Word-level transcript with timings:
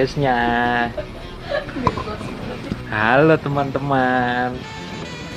podcastnya. 0.00 0.36
Halo 2.88 3.36
teman-teman, 3.36 4.56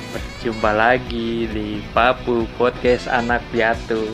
berjumpa 0.08 0.70
lagi 0.72 1.44
di 1.52 1.84
Papu 1.92 2.48
Podcast 2.56 3.04
Anak 3.12 3.44
Piatu. 3.52 4.08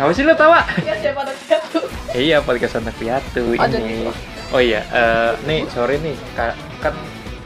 Apa 0.00 0.16
sih 0.16 0.24
lo 0.24 0.32
tawa? 0.32 0.64
Ya 0.80 0.96
satu? 1.44 1.84
Iya 2.16 2.40
podcast 2.40 2.80
Anak 2.80 2.96
Piatu 2.96 3.52
Oh, 3.52 3.68
ini. 3.68 4.08
Oh 4.48 4.64
iya, 4.64 4.80
eh, 4.96 5.36
nih 5.44 5.68
sorry 5.68 6.00
nih, 6.00 6.16
ka- 6.32 6.56
kan 6.80 6.96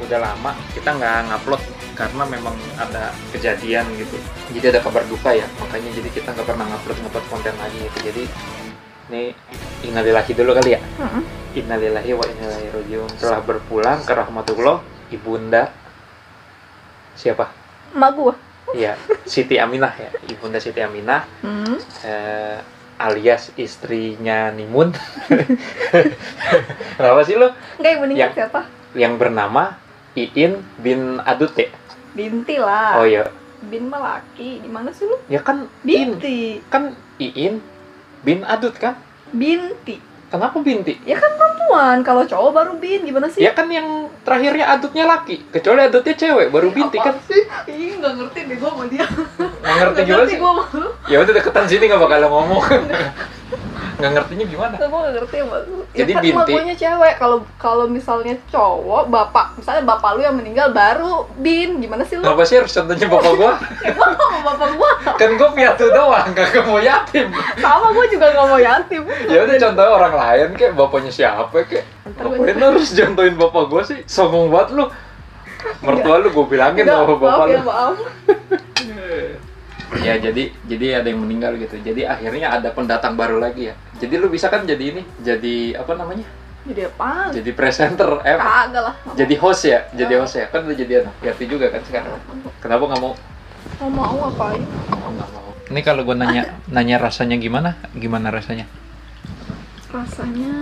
udah 0.06 0.22
lama 0.22 0.54
kita 0.78 0.86
nggak 0.86 1.34
ngupload 1.34 1.62
karena 1.98 2.22
memang 2.30 2.54
ada 2.78 3.10
kejadian 3.34 3.90
gitu. 3.98 4.22
Jadi 4.54 4.78
ada 4.78 4.80
kabar 4.86 5.02
duka 5.10 5.34
ya, 5.34 5.50
makanya 5.58 5.90
jadi 5.98 6.14
kita 6.14 6.30
nggak 6.30 6.46
pernah 6.46 6.62
ngupload 6.62 6.98
ngupload 7.02 7.26
konten 7.26 7.54
lagi 7.58 7.78
gitu. 7.90 7.98
Jadi 8.06 8.22
nih 9.10 9.34
innalillahi 9.82 10.30
dulu 10.30 10.54
kali 10.54 10.78
ya. 10.78 10.80
Innalillahi 11.52 12.10
wa 12.12 12.24
inna 12.24 12.46
ilaihi 12.48 12.70
rajiun. 12.70 13.10
Telah 13.16 13.40
berpulang 13.40 14.00
ke 14.00 14.12
rahmatullah 14.12 14.80
ibunda 15.08 15.68
siapa? 17.12 17.52
Emak 17.92 18.10
gua. 18.16 18.34
Iya, 18.72 18.96
Siti 19.24 19.60
Aminah 19.60 19.92
ya, 19.92 20.08
ibunda 20.26 20.56
Siti 20.56 20.80
Aminah 20.80 21.28
Hmm. 21.44 21.76
eh, 22.00 22.56
alias 22.96 23.52
istrinya 23.54 24.48
Nimun. 24.48 24.96
Kenapa 26.96 27.20
sih 27.22 27.36
lo? 27.36 27.52
Enggak 27.76 27.92
ibu 27.92 28.04
nikah 28.06 28.20
Ya. 28.22 28.28
siapa? 28.32 28.60
Yang 28.94 29.14
bernama 29.18 29.76
Iin 30.12 30.60
bin 30.78 31.20
Adut 31.20 31.52
ya? 31.52 31.68
Binti 32.12 32.56
lah. 32.56 32.96
Oh 32.96 33.04
iya, 33.04 33.28
Bin 33.62 33.88
mah 33.88 34.00
laki. 34.00 34.60
Di 34.60 34.68
mana 34.68 34.92
sih 34.92 35.04
lu? 35.04 35.16
ya 35.28 35.40
kan 35.40 35.68
Binti. 35.80 36.60
kan 36.68 36.92
Iin 37.16 37.60
bin 38.20 38.40
Adut 38.44 38.72
kan? 38.76 38.96
Binti. 39.32 40.00
Kenapa 40.32 40.56
binti? 40.64 40.96
Ya 41.04 41.20
kan 41.20 41.36
perempuan. 41.36 42.00
Kalau 42.00 42.24
cowok 42.24 42.50
baru 42.56 42.72
bin. 42.80 43.04
Gimana 43.04 43.28
sih? 43.28 43.44
Ya 43.44 43.52
kan 43.52 43.68
yang 43.68 44.08
terakhirnya 44.24 44.64
adutnya 44.72 45.04
laki, 45.04 45.44
kecuali 45.52 45.84
adutnya 45.84 46.14
cewek, 46.16 46.48
baru 46.48 46.72
binti 46.72 46.96
kan? 46.96 47.20
sih? 47.28 47.42
Ih, 47.68 48.00
nggak 48.00 48.12
ngerti 48.16 48.38
deh 48.48 48.56
gua 48.56 48.70
sama 48.72 48.84
dia. 48.88 49.04
Nggak 49.60 49.76
ngerti 49.76 50.00
gimana 50.08 50.24
sih? 50.24 50.38
gua. 50.40 50.52
Ya 51.12 51.16
udah 51.20 51.32
deketan 51.36 51.66
sini 51.68 51.84
nggak 51.84 52.00
bakal 52.00 52.18
ngomong. 52.32 52.62
Nggak 54.02 54.12
ngertinya 54.18 54.44
gimana? 54.50 54.74
Gua 54.82 54.98
nggak 55.06 55.14
ngerti 55.22 55.36
lu. 55.46 55.78
Jadi 55.94 56.10
ya 56.10 56.16
kan 56.18 56.22
binti. 56.26 56.52
emak 56.58 56.76
cewek. 56.82 57.14
Kalau 57.22 57.38
kalau 57.54 57.84
misalnya 57.86 58.34
cowok, 58.50 59.04
bapak, 59.06 59.46
misalnya 59.62 59.82
bapak 59.86 60.10
lu 60.18 60.20
yang 60.26 60.34
meninggal 60.34 60.74
baru 60.74 61.30
bin. 61.38 61.78
Gimana 61.78 62.02
sih 62.02 62.18
lu? 62.18 62.26
Kenapa 62.26 62.42
sih 62.42 62.58
harus 62.58 62.74
contohnya 62.74 63.06
bapak 63.06 63.32
gua? 63.38 63.52
Gua 63.96 64.08
sama 64.18 64.38
bapak 64.42 64.70
gua. 64.74 64.92
Kan 65.14 65.30
gua 65.38 65.50
piatu 65.54 65.86
doang, 65.94 66.28
kagak 66.34 66.66
mau 66.66 66.82
yatim. 66.82 67.30
Sama 67.62 67.94
gua 67.94 68.04
juga 68.10 68.26
nggak 68.34 68.46
mau 68.50 68.58
yatim. 68.58 69.02
ya 69.30 69.38
udah 69.46 69.56
contoh 69.62 69.86
orang 69.86 70.14
lain 70.18 70.48
kayak 70.58 70.74
bapaknya 70.74 71.12
siapa 71.14 71.62
kayak 71.62 71.86
ngapain 72.18 72.56
lu 72.58 72.64
harus 72.74 72.88
contohin 72.90 73.34
bapak 73.38 73.64
gue 73.70 73.82
sih 73.86 73.98
sombong 74.10 74.48
banget 74.50 74.68
lu 74.74 74.84
mertua 75.84 76.16
lu 76.18 76.28
gue 76.34 76.46
bilangin 76.50 76.82
Enggak, 76.82 76.96
sama 76.98 77.06
bapak 77.14 77.28
maaf 77.30 77.46
lu 77.46 77.52
ya, 77.52 77.62
maaf. 77.62 77.96
ya 80.06 80.14
jadi 80.18 80.44
jadi 80.66 80.86
ada 81.04 81.06
yang 81.12 81.20
meninggal 81.20 81.52
gitu 81.60 81.76
jadi 81.84 82.08
akhirnya 82.16 82.48
ada 82.58 82.72
pendatang 82.72 83.14
baru 83.14 83.38
lagi 83.38 83.70
ya 83.70 83.74
jadi 84.02 84.14
lu 84.16 84.26
bisa 84.26 84.46
kan 84.48 84.62
jadi 84.64 84.82
ini 84.90 85.02
jadi 85.20 85.78
apa 85.78 85.94
namanya 85.94 86.26
Jadi 86.62 86.82
apaan? 86.84 87.30
jadi 87.32 87.50
presenter 87.52 88.10
eh 88.22 88.34
Kagak 88.34 88.82
lah. 88.82 88.94
jadi 89.14 89.34
host 89.36 89.62
ya 89.64 89.86
jadi 89.92 90.12
Ah. 90.12 90.18
host 90.20 90.34
ya 90.36 90.46
kan 90.46 90.62
udah 90.62 90.76
jadi 90.76 90.92
anak 91.00 91.14
yati 91.20 91.44
juga 91.44 91.66
kan 91.68 91.82
sekarang 91.82 92.18
kenapa 92.58 92.82
nggak 92.84 93.00
mau 93.00 93.14
Mau 93.78 93.88
mau 93.88 94.14
ngapain? 94.20 94.62
oh, 94.92 95.10
nggak 95.12 95.28
mau 95.28 95.48
ini 95.64 95.80
kalau 95.80 96.02
gue 96.02 96.14
nanya 96.14 96.42
nanya 96.68 96.98
rasanya 96.98 97.34
gimana 97.36 97.70
gimana 97.92 98.28
rasanya 98.28 98.66
Rasanya 99.88 100.54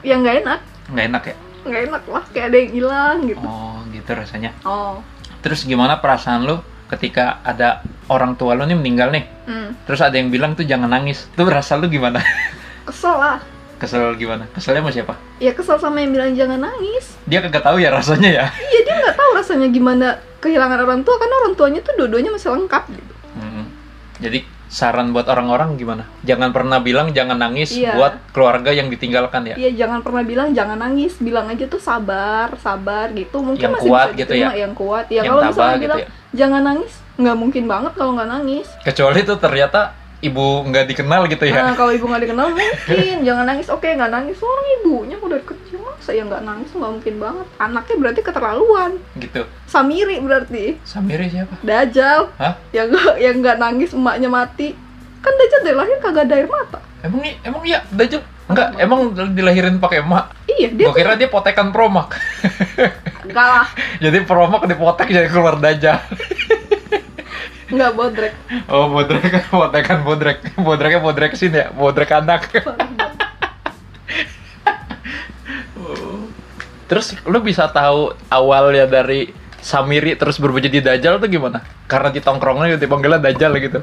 ya 0.00 0.14
nggak 0.16 0.36
enak. 0.42 0.60
nggak 0.88 1.06
enak 1.06 1.22
ya 1.24 1.36
Nggak 1.62 1.82
enak 1.86 2.02
lah, 2.04 2.24
kayak 2.28 2.46
ada 2.48 2.56
yang 2.58 2.70
hilang 2.72 3.16
gitu. 3.24 3.38
oh 3.40 3.78
gitu 3.88 4.10
rasanya 4.12 4.50
Oh. 4.62 4.98
Terus 5.38 5.62
gimana 5.62 5.94
perasaan 5.96 6.42
lu 6.42 6.58
ketika 6.92 7.40
ada 7.40 7.80
orang 8.12 8.36
tua 8.36 8.52
lu 8.52 8.68
nih 8.68 8.76
meninggal 8.76 9.08
nih? 9.08 9.24
Hmm. 9.48 9.72
Terus 9.88 10.04
ada 10.04 10.12
yang 10.12 10.28
bilang 10.28 10.52
tuh 10.52 10.68
jangan 10.68 10.92
nangis. 10.92 11.24
Tuh 11.32 11.48
rasa 11.48 11.80
lu 11.80 11.88
gimana? 11.88 12.20
Kesel 12.88 13.16
lah. 13.16 13.40
Kesel 13.80 14.14
gimana? 14.14 14.46
Keselnya 14.54 14.78
sama 14.84 14.92
siapa? 14.94 15.14
Ya 15.42 15.50
kesel 15.58 15.74
sama 15.74 15.98
yang 15.98 16.14
bilang 16.14 16.30
jangan 16.38 16.70
nangis. 16.70 17.18
Dia 17.26 17.42
kagak 17.42 17.66
tahu 17.66 17.82
ya 17.82 17.90
rasanya 17.90 18.30
ya. 18.30 18.46
Iya 18.70 18.80
dia 18.86 18.94
nggak 18.94 19.16
tahu 19.18 19.30
rasanya 19.34 19.68
gimana 19.74 20.22
kehilangan 20.38 20.78
orang 20.86 21.02
tua 21.02 21.18
karena 21.18 21.34
orang 21.42 21.54
tuanya 21.58 21.80
tuh 21.82 21.94
dua-duanya 21.98 22.30
masih 22.30 22.54
lengkap 22.54 22.84
gitu. 22.94 23.14
Mm-mm. 23.42 23.66
Jadi 24.22 24.38
saran 24.72 25.12
buat 25.12 25.28
orang-orang 25.28 25.76
gimana? 25.76 26.08
Jangan 26.24 26.48
pernah 26.48 26.80
bilang 26.80 27.12
jangan 27.12 27.36
nangis 27.36 27.76
Iya. 27.76 27.92
buat 27.92 28.14
keluarga 28.32 28.72
yang 28.72 28.88
ditinggalkan 28.88 29.52
ya. 29.52 29.56
Iya 29.60 29.84
jangan 29.84 30.00
pernah 30.00 30.24
bilang 30.24 30.56
jangan 30.56 30.80
nangis, 30.80 31.20
bilang 31.20 31.52
aja 31.52 31.68
tuh 31.68 31.76
sabar, 31.76 32.56
sabar 32.56 33.12
gitu. 33.12 33.44
Mungkin 33.44 33.60
Yang 33.68 33.74
masih 33.76 33.90
kuat 33.92 34.08
bisa 34.08 34.20
gitu 34.24 34.32
ya? 34.40 34.48
Yang 34.56 34.72
kuat. 34.80 35.04
Ya 35.12 35.20
yang 35.28 35.36
kalau 35.36 35.42
misalnya 35.44 35.76
gitu 35.76 35.84
bilang 35.84 36.00
ya. 36.00 36.08
jangan 36.32 36.62
nangis, 36.64 36.92
nggak 37.20 37.36
mungkin 37.36 37.64
banget 37.68 37.92
kalau 37.92 38.12
nggak 38.16 38.30
nangis. 38.32 38.66
Kecuali 38.80 39.20
tuh 39.28 39.36
ternyata 39.36 39.80
ibu 40.22 40.62
nggak 40.70 40.86
dikenal 40.94 41.26
gitu 41.26 41.44
ya. 41.50 41.66
Nah, 41.66 41.74
kalau 41.74 41.90
ibu 41.90 42.06
nggak 42.06 42.22
dikenal 42.30 42.54
mungkin 42.54 43.18
jangan 43.26 43.44
nangis. 43.44 43.66
Oke, 43.68 43.90
nggak 43.90 44.12
nangis. 44.14 44.38
Orang 44.38 44.66
ibunya 44.80 45.16
udah 45.18 45.42
dari 45.42 45.46
kecil 45.50 45.82
masa 45.82 46.10
ya 46.14 46.22
nggak 46.22 46.44
nangis 46.46 46.70
nggak 46.70 46.92
mungkin 46.94 47.14
banget. 47.18 47.46
Anaknya 47.58 47.96
berarti 47.98 48.20
keterlaluan. 48.22 48.92
Gitu. 49.18 49.42
Samiri 49.66 50.16
berarti. 50.22 50.78
Samiri 50.86 51.26
siapa? 51.26 51.58
Dajal. 51.66 52.30
Hah? 52.38 52.54
Yang 52.70 52.86
nggak 52.94 53.14
yang 53.18 53.36
nggak 53.42 53.58
nangis 53.58 53.90
emaknya 53.90 54.28
mati. 54.30 54.78
Kan 55.18 55.34
Dajal 55.34 55.60
dari 55.66 55.76
lahir 55.76 55.96
kagak 55.98 56.24
ada 56.30 56.34
air 56.38 56.46
mata. 56.46 56.80
Emang 57.02 57.18
nih, 57.18 57.34
emang 57.42 57.62
iya, 57.66 57.82
Dajjal? 57.90 58.22
Enggak, 58.46 58.68
emang 58.78 59.00
dilahirin 59.34 59.78
pakai 59.82 60.02
emak. 60.06 60.34
Iya, 60.46 60.68
dia 60.74 60.86
Gua 60.86 60.94
kira 60.94 61.14
dia 61.18 61.26
potekan 61.26 61.74
promak. 61.74 62.14
enggak 63.26 63.48
lah. 63.48 63.66
Jadi 64.04 64.18
promak 64.26 64.66
dipotek 64.66 65.08
jadi 65.10 65.30
keluar 65.30 65.58
Dajjal. 65.58 65.98
Enggak 67.72 67.92
bodrek. 67.96 68.36
Oh, 68.68 68.92
bodrek, 68.92 69.24
potekan 69.50 70.04
bodrek. 70.04 70.44
Bodreknya 70.60 71.00
bodrek 71.00 71.32
sini 71.34 71.64
ya, 71.64 71.72
bodrek 71.72 72.12
anak. 72.12 72.52
Terus 76.92 77.16
lu 77.24 77.40
bisa 77.40 77.72
tahu 77.72 78.12
awalnya 78.28 78.84
dari 78.84 79.32
Samiri 79.62 80.18
terus 80.18 80.42
berubah 80.42 80.58
jadi 80.58 80.82
Dajjal 80.82 81.22
tuh 81.22 81.30
gimana? 81.30 81.62
Karena 81.86 82.10
di 82.10 82.18
tongkrongnya 82.18 82.76
dipanggilnya 82.76 83.22
Dajjal 83.22 83.56
gitu. 83.62 83.80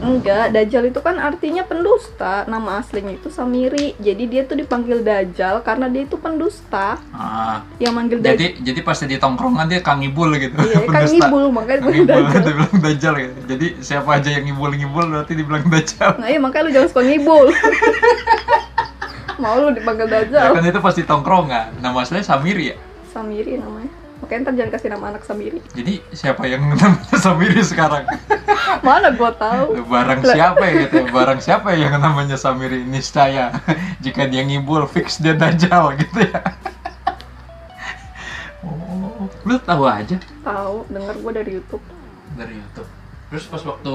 Enggak, 0.00 0.52
Dajjal 0.52 0.88
itu 0.88 1.00
kan 1.00 1.16
artinya 1.16 1.60
pendusta. 1.62 2.44
Nama 2.44 2.80
aslinya 2.80 3.16
itu 3.16 3.28
Samiri. 3.28 3.96
Jadi 4.00 4.24
dia 4.28 4.42
tuh 4.44 4.56
dipanggil 4.56 5.00
Dajjal 5.00 5.60
karena 5.60 5.88
dia 5.88 6.04
itu 6.04 6.16
pendusta. 6.16 6.96
Ah, 7.12 7.64
Yang 7.76 7.92
manggil 7.92 8.18
Dajjal. 8.20 8.32
jadi 8.32 8.46
jadi 8.60 8.80
pas 8.80 8.96
di 8.96 9.16
tongkrongan 9.16 9.66
dia 9.68 9.80
Kang 9.80 10.00
Ibul 10.00 10.36
gitu. 10.36 10.56
Iya, 10.56 10.88
kan 10.88 11.04
ngibul 11.04 11.44
makanya 11.52 11.80
Kang 11.80 11.92
Ibul 11.92 12.06
Dajjal. 12.08 12.42
dibilang 12.44 12.74
Dajjal 12.80 13.14
gitu. 13.20 13.38
Jadi 13.48 13.66
siapa 13.80 14.10
aja 14.16 14.28
yang 14.32 14.44
ngibul-ngibul 14.48 15.04
berarti 15.08 15.32
dibilang 15.36 15.64
Dajjal. 15.68 16.10
Nah 16.16 16.28
iya 16.28 16.40
makanya 16.40 16.64
lu 16.64 16.70
jangan 16.72 16.88
suka 16.88 17.02
ngibul 17.04 17.46
Mau 19.42 19.56
lu 19.56 19.72
dipanggil 19.72 20.06
Ya 20.06 20.12
Dajjal 20.24 20.48
kan 20.52 20.64
itu 20.64 20.80
pasti 20.80 21.02
tongkrongan. 21.04 21.80
Nama 21.80 21.96
aslinya 22.00 22.24
Samiri 22.24 22.64
ya. 22.72 22.76
Samiri 23.10 23.56
namanya 23.56 23.90
Makanya 24.20 24.40
ntar 24.44 24.54
jangan 24.56 24.72
kasih 24.76 24.88
nama 24.92 25.04
anak 25.16 25.22
Samiri 25.24 25.60
Jadi 25.72 25.94
siapa 26.12 26.44
yang 26.44 26.62
namanya 26.68 27.16
Samiri 27.24 27.62
sekarang? 27.64 28.04
Mana 28.86 29.12
gua 29.16 29.32
tahu 29.32 29.80
Barang 29.88 30.20
siapa 30.20 30.64
ya 30.68 30.74
gitu? 30.86 30.96
ya? 31.02 31.08
Barang 31.08 31.40
siapa 31.40 31.72
ya 31.72 31.88
yang 31.88 31.96
namanya 31.98 32.36
Samiri 32.36 32.84
niscaya 32.84 33.56
jika 34.04 34.28
dia 34.28 34.44
ngibul 34.44 34.84
fix 34.86 35.18
dia 35.18 35.32
dajjal 35.32 35.96
gitu 35.96 36.20
ya. 36.24 36.40
Oh, 38.60 39.24
lu 39.48 39.56
tahu 39.58 39.88
aja 39.88 40.20
Tahu, 40.44 40.84
denger 40.92 41.14
gua 41.20 41.32
dari 41.32 41.50
YouTube 41.56 41.84
dari 42.30 42.56
YouTube. 42.56 42.88
Terus 43.30 43.44
pas 43.46 43.62
waktu 43.62 43.94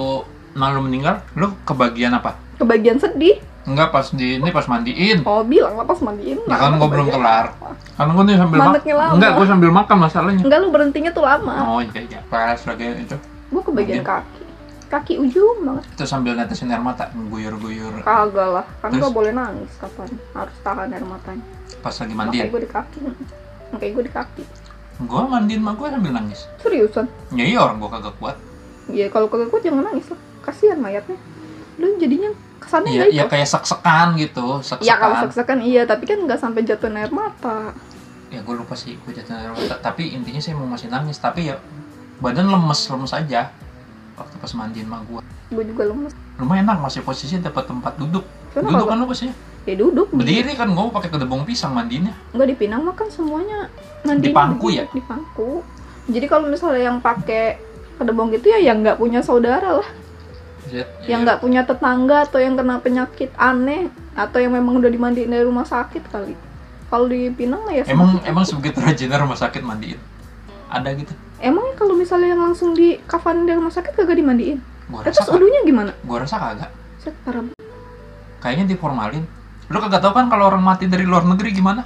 malu 0.56 0.80
meninggal, 0.84 1.24
lu 1.36 1.56
kebagian 1.64 2.16
apa? 2.16 2.36
Kebagian 2.56 2.98
sedih 2.98 3.38
Enggak 3.66 3.90
pas 3.90 4.06
di 4.08 4.38
ini 4.38 4.54
pas 4.54 4.70
mandiin. 4.70 5.26
Oh 5.26 5.42
bilang 5.42 5.74
lah 5.74 5.84
pas 5.84 5.98
mandiin 5.98 6.38
Ya 6.40 6.54
kan 6.54 6.78
gua 6.78 6.86
belum 6.86 7.10
kelar. 7.10 7.50
Kan 7.98 8.14
gua 8.14 8.22
nih 8.22 8.38
sambil 8.38 8.60
makan. 8.62 8.82
Enggak, 9.18 9.32
gua 9.34 9.46
sambil 9.50 9.72
makan 9.74 9.98
masalahnya. 9.98 10.44
Enggak 10.46 10.60
lu 10.62 10.70
berhentinya 10.70 11.10
tuh 11.10 11.26
lama 11.26 11.56
Oh 11.66 11.82
iya 11.82 12.02
iya. 12.06 12.20
Pas 12.26 12.62
lagi 12.62 12.86
itu. 12.96 13.18
Gua 13.50 13.62
kebagian 13.62 14.00
Mungkin. 14.00 14.22
kaki 14.22 14.42
Kaki 14.86 15.14
ujung 15.18 15.66
banget 15.66 15.84
Itu 15.92 16.06
sambil 16.06 16.38
netesin 16.38 16.70
air 16.70 16.78
mata, 16.78 17.10
guyur-guyur 17.10 18.06
Kagak 18.06 18.50
lah 18.54 18.66
Kan 18.80 18.94
Terus? 18.94 19.02
gua 19.02 19.12
boleh 19.12 19.32
nangis 19.34 19.72
kapan 19.76 20.10
Harus 20.32 20.56
tahan 20.62 20.88
air 20.88 21.02
matanya 21.02 21.42
pas 21.82 21.90
lagi 21.92 22.14
Makanya 22.14 22.18
mandiin. 22.38 22.46
gua 22.48 22.62
di 22.62 22.70
kaki 22.70 23.00
Makanya 23.74 23.92
gua 23.92 24.04
di 24.04 24.14
kaki 24.14 24.44
Gua 25.04 25.22
mandiin 25.26 25.60
mah 25.60 25.74
gua 25.74 25.90
sambil 25.90 26.14
nangis. 26.14 26.46
Seriusan 26.62 27.10
Ya 27.34 27.44
iya 27.44 27.60
orang 27.60 27.82
gua 27.82 27.90
kagak 27.92 28.14
kuat. 28.16 28.38
Iya 28.86 29.10
kalau 29.10 29.26
kagak 29.26 29.50
kuat 29.50 29.62
jangan 29.62 29.84
nangis 29.84 30.06
lah 30.06 30.20
Kasihan 30.42 30.78
mayatnya 30.78 31.18
Lu 31.76 31.96
jadinya 31.96 32.32
kesannya 32.58 32.90
Iya, 32.90 33.04
ya 33.06 33.24
itu 33.24 33.28
kayak 33.28 33.48
sek-sekan 33.48 34.08
gitu, 34.16 34.46
sek-sekan. 34.60 34.88
Ya 34.88 34.96
kalau 34.96 35.16
sek-sekan 35.20 35.60
iya, 35.62 35.82
tapi 35.84 36.04
kan 36.04 36.18
nggak 36.20 36.40
sampai 36.40 36.62
jatuh 36.64 36.90
air 36.90 37.12
mata. 37.12 37.76
Ya 38.32 38.42
gue 38.42 38.56
lupa 38.56 38.74
sih, 38.74 38.98
gue 38.98 39.12
jatuh 39.12 39.34
air 39.34 39.52
mata. 39.52 39.76
Tapi 39.78 40.12
intinya 40.12 40.40
sih 40.40 40.52
mau 40.52 40.66
masih 40.66 40.88
nangis, 40.88 41.18
tapi 41.18 41.48
ya 41.48 41.60
badan 42.18 42.48
lemes, 42.48 42.80
lemes 42.88 43.12
aja. 43.12 43.52
Waktu 44.16 44.36
pas 44.40 44.52
mandiin 44.56 44.88
mah 44.88 45.04
gue. 45.04 45.22
Gue 45.52 45.64
juga 45.68 45.84
lemes. 45.86 46.16
Lumayan 46.36 46.66
enak, 46.66 46.80
masih 46.82 47.04
posisi 47.04 47.36
dapat 47.38 47.68
tempat 47.68 47.96
duduk. 47.96 48.24
Kenapa, 48.52 48.72
duduk 48.72 48.88
kan 48.88 48.98
lu 48.98 49.08
pasti. 49.08 49.28
ya 49.66 49.74
duduk 49.74 50.08
di- 50.14 50.18
Berdiri 50.22 50.54
kan 50.54 50.70
gue 50.70 50.86
pakai 50.90 51.10
kedebong 51.10 51.44
pisang 51.44 51.74
mandinya. 51.74 52.14
Nggak 52.32 52.48
di 52.48 52.56
Pinang 52.56 52.86
mah 52.86 52.94
kan 52.94 53.10
semuanya 53.10 53.68
mandi 54.06 54.24
Di 54.24 54.32
pangku 54.32 54.70
ya? 54.70 54.86
Di 54.88 55.02
pangku. 55.02 55.66
Jadi 56.06 56.26
kalau 56.30 56.48
misalnya 56.48 56.86
yang 56.86 56.98
pakai 57.02 57.58
kedebong 57.98 58.30
gitu 58.30 58.46
ya 58.48 58.62
yang 58.62 58.86
nggak 58.86 58.96
punya 58.96 59.20
saudara 59.20 59.82
lah, 59.82 59.90
Iya. 60.68 60.86
yang 61.06 61.22
nggak 61.22 61.40
punya 61.40 61.62
tetangga 61.62 62.26
atau 62.26 62.38
yang 62.38 62.54
kena 62.54 62.78
penyakit 62.78 63.30
aneh 63.36 63.86
atau 64.12 64.38
yang 64.38 64.52
memang 64.52 64.78
udah 64.78 64.88
dimandiin 64.88 65.28
dari 65.28 65.42
rumah 65.42 65.64
sakit 65.64 66.04
kali. 66.08 66.34
Kalau 66.86 67.06
di 67.06 67.28
Pinang 67.30 67.66
ya 67.68 67.82
Emang 67.84 68.16
seperti 68.16 68.28
emang 68.28 68.44
itu. 68.44 68.50
sebegitu 68.52 68.78
rajinnya 68.80 69.18
rumah 69.18 69.36
sakit 69.36 69.62
mandiin. 69.62 70.00
Ada 70.68 70.90
gitu. 70.94 71.14
emang 71.38 71.76
kalau 71.76 71.94
misalnya 71.94 72.32
yang 72.32 72.42
langsung 72.42 72.72
di 72.72 72.98
kafan 73.04 73.44
dari 73.44 73.56
rumah 73.56 73.70
sakit 73.70 73.94
kagak 73.94 74.16
dimandiin. 74.16 74.58
Gua 74.86 75.02
Eh, 75.02 75.08
rasa 75.08 75.22
terus 75.24 75.36
udunya 75.36 75.62
gimana? 75.62 75.92
gua 76.02 76.18
rasa 76.22 76.36
kagak. 76.36 76.70
Set 76.98 77.14
parah. 77.22 77.46
Kayaknya 78.40 78.66
diformalin. 78.72 79.26
Lu 79.66 79.78
kagak 79.80 80.00
tahu 80.00 80.14
kan 80.14 80.26
kalau 80.28 80.48
orang 80.48 80.62
mati 80.62 80.86
dari 80.86 81.04
luar 81.04 81.22
negeri 81.24 81.50
gimana? 81.52 81.82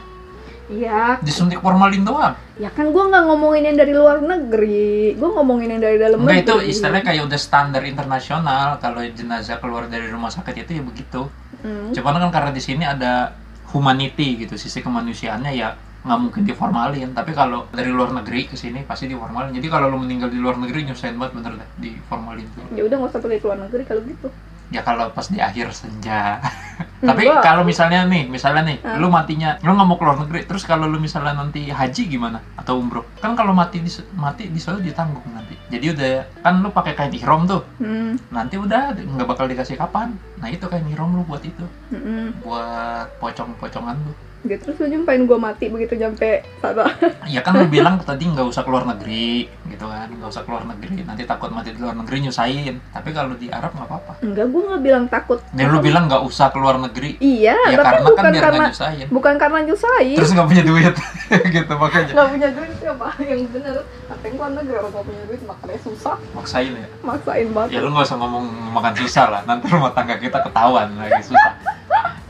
Iya, 0.70 1.18
Disuntik 1.20 1.60
formalin 1.60 2.06
doang. 2.06 2.38
ya 2.56 2.70
kan 2.70 2.94
gua 2.94 3.10
nggak 3.10 3.26
ngomongin 3.26 3.64
yang 3.66 3.78
dari 3.80 3.90
luar 3.90 4.22
negeri, 4.22 5.18
gua 5.18 5.42
ngomongin 5.42 5.74
yang 5.74 5.82
dari 5.82 5.98
dalam 5.98 6.22
Enggak 6.22 6.46
itu 6.46 6.54
negeri. 6.54 6.70
istilahnya 6.70 7.04
kayak 7.04 7.24
udah 7.26 7.40
standar 7.40 7.82
internasional 7.84 8.78
kalau 8.78 9.02
jenazah 9.02 9.58
keluar 9.58 9.90
dari 9.90 10.06
rumah 10.08 10.30
sakit 10.30 10.62
itu 10.62 10.78
ya 10.78 10.84
begitu. 10.86 11.26
Hmm. 11.66 11.90
Cuman 11.90 12.22
kan 12.22 12.30
karena 12.30 12.52
di 12.54 12.62
sini 12.62 12.86
ada 12.86 13.34
humanity 13.70 14.46
gitu, 14.46 14.54
sisi 14.56 14.80
kemanusiaannya 14.80 15.52
ya 15.52 15.74
nggak 16.00 16.20
mungkin 16.22 16.46
diformalin. 16.46 17.12
Tapi 17.12 17.32
kalau 17.34 17.66
dari 17.72 17.90
luar 17.90 18.14
negeri 18.14 18.46
ke 18.46 18.54
sini 18.54 18.86
pasti 18.86 19.10
diformalin. 19.10 19.50
Jadi 19.50 19.68
kalau 19.68 19.90
lu 19.90 19.98
meninggal 20.00 20.30
di 20.30 20.38
luar 20.38 20.56
negeri 20.56 20.86
nyusahin 20.86 21.18
banget 21.18 21.34
bener 21.34 21.52
deh 21.58 21.70
diformalin 21.82 22.46
tuh. 22.54 22.62
Ya 22.72 22.86
udah 22.86 22.96
nggak 22.96 23.10
usah 23.10 23.20
pergi 23.20 23.42
ke 23.42 23.46
luar 23.46 23.60
negeri 23.60 23.84
kalau 23.84 24.02
gitu. 24.06 24.30
Ya 24.70 24.86
kalau 24.86 25.10
pas 25.10 25.26
di 25.26 25.42
akhir 25.42 25.74
senja. 25.74 26.38
Tapi 27.10 27.26
kalau 27.42 27.66
misalnya 27.66 28.06
nih, 28.06 28.30
misalnya 28.30 28.62
nih, 28.70 28.78
Hmm. 28.86 29.02
lu 29.02 29.10
matinya, 29.10 29.58
lu 29.66 29.74
nggak 29.74 29.88
mau 29.88 29.98
keluar 29.98 30.22
negeri, 30.22 30.46
terus 30.46 30.62
kalau 30.62 30.86
lu 30.86 31.02
misalnya 31.02 31.34
nanti 31.34 31.74
haji 31.74 32.04
gimana? 32.06 32.38
Atau 32.54 32.78
umroh? 32.78 33.02
Kan 33.18 33.34
kalau 33.34 33.50
mati 33.52 33.82
di 33.82 33.90
mati 34.14 34.46
di 34.48 34.62
sana 34.62 34.78
ditanggung 34.78 35.26
nanti. 35.34 35.58
Jadi 35.74 35.86
udah 35.90 36.12
kan 36.46 36.62
lu 36.62 36.70
pakai 36.70 36.94
kain 36.94 37.12
ihrom 37.12 37.50
tuh. 37.50 37.66
Hmm. 37.82 38.14
Nanti 38.30 38.56
udah 38.56 38.94
nggak 38.94 39.28
bakal 39.28 39.50
dikasih 39.50 39.74
kapan. 39.74 40.14
Nah 40.38 40.48
itu 40.48 40.70
kain 40.70 40.86
ihrom 40.86 41.18
lu 41.18 41.26
buat 41.26 41.42
itu, 41.42 41.66
Hmm. 41.90 42.38
buat 42.46 43.10
pocong-pocongan 43.18 43.98
lu. 44.06 44.14
Gitu 44.40 44.62
terus 44.62 44.80
lu 44.80 44.88
nyumpain 44.90 45.20
gua 45.24 45.36
mati 45.38 45.68
begitu 45.68 45.94
nyampe 45.94 46.44
sana. 46.58 46.88
Ya 47.28 47.40
kan 47.40 47.54
lu 47.54 47.68
bilang 47.68 48.00
tadi 48.08 48.24
nggak 48.24 48.46
usah 48.46 48.64
keluar 48.64 48.84
negeri, 48.84 49.46
gitu 49.68 49.84
kan? 49.84 50.08
Nggak 50.10 50.30
usah 50.30 50.44
keluar 50.44 50.64
negeri. 50.64 51.04
Nanti 51.04 51.24
takut 51.24 51.50
mati 51.50 51.70
di 51.70 51.78
luar 51.78 51.94
negeri 51.94 52.24
nyusahin. 52.24 52.80
Tapi 52.90 53.10
kalau 53.12 53.36
di 53.36 53.48
Arab 53.48 53.72
nggak 53.72 53.86
apa-apa. 53.86 54.14
Enggak, 54.22 54.48
gua 54.48 54.62
nggak 54.66 54.82
bilang 54.82 55.06
takut. 55.06 55.40
Dan 55.52 55.66
lu 55.70 55.80
bilang 55.80 56.08
nggak 56.08 56.24
usah 56.24 56.48
keluar 56.50 56.80
negeri. 56.80 57.20
Iya, 57.20 57.54
Ya 57.68 57.76
tapi 57.76 57.84
karena 57.86 58.00
kan 58.00 58.08
bukan 58.10 58.24
biar 58.30 58.44
karena 58.46 58.66
nyusahin. 58.66 59.08
bukan 59.10 59.34
karena 59.36 59.60
nyusahin. 59.62 60.16
Terus 60.16 60.32
nggak 60.32 60.48
punya 60.48 60.64
duit, 60.64 60.94
gitu 61.56 61.74
makanya. 61.76 62.12
nggak 62.12 62.30
punya 62.30 62.50
duit 62.50 62.72
siapa 62.76 63.08
yang 63.22 63.42
bener 63.50 63.76
katanya 64.08 64.34
gua 64.34 64.48
negeri 64.50 64.76
orang 64.76 64.92
nggak 64.92 65.06
punya 65.06 65.24
duit 65.26 65.42
makanya 65.44 65.80
susah 65.80 66.16
Maksain 66.32 66.72
ya. 66.74 66.88
maksain 67.02 67.48
banget 67.50 67.70
Ya 67.70 67.80
lu 67.80 67.90
nggak 67.90 68.06
usah 68.06 68.18
ngomong 68.18 68.46
makan 68.72 68.94
susah 68.96 69.26
lah. 69.28 69.42
Nanti 69.44 69.66
rumah 69.68 69.92
tangga 69.92 70.16
kita 70.16 70.40
ketahuan 70.42 70.88
lagi 70.96 71.22
susah. 71.22 71.54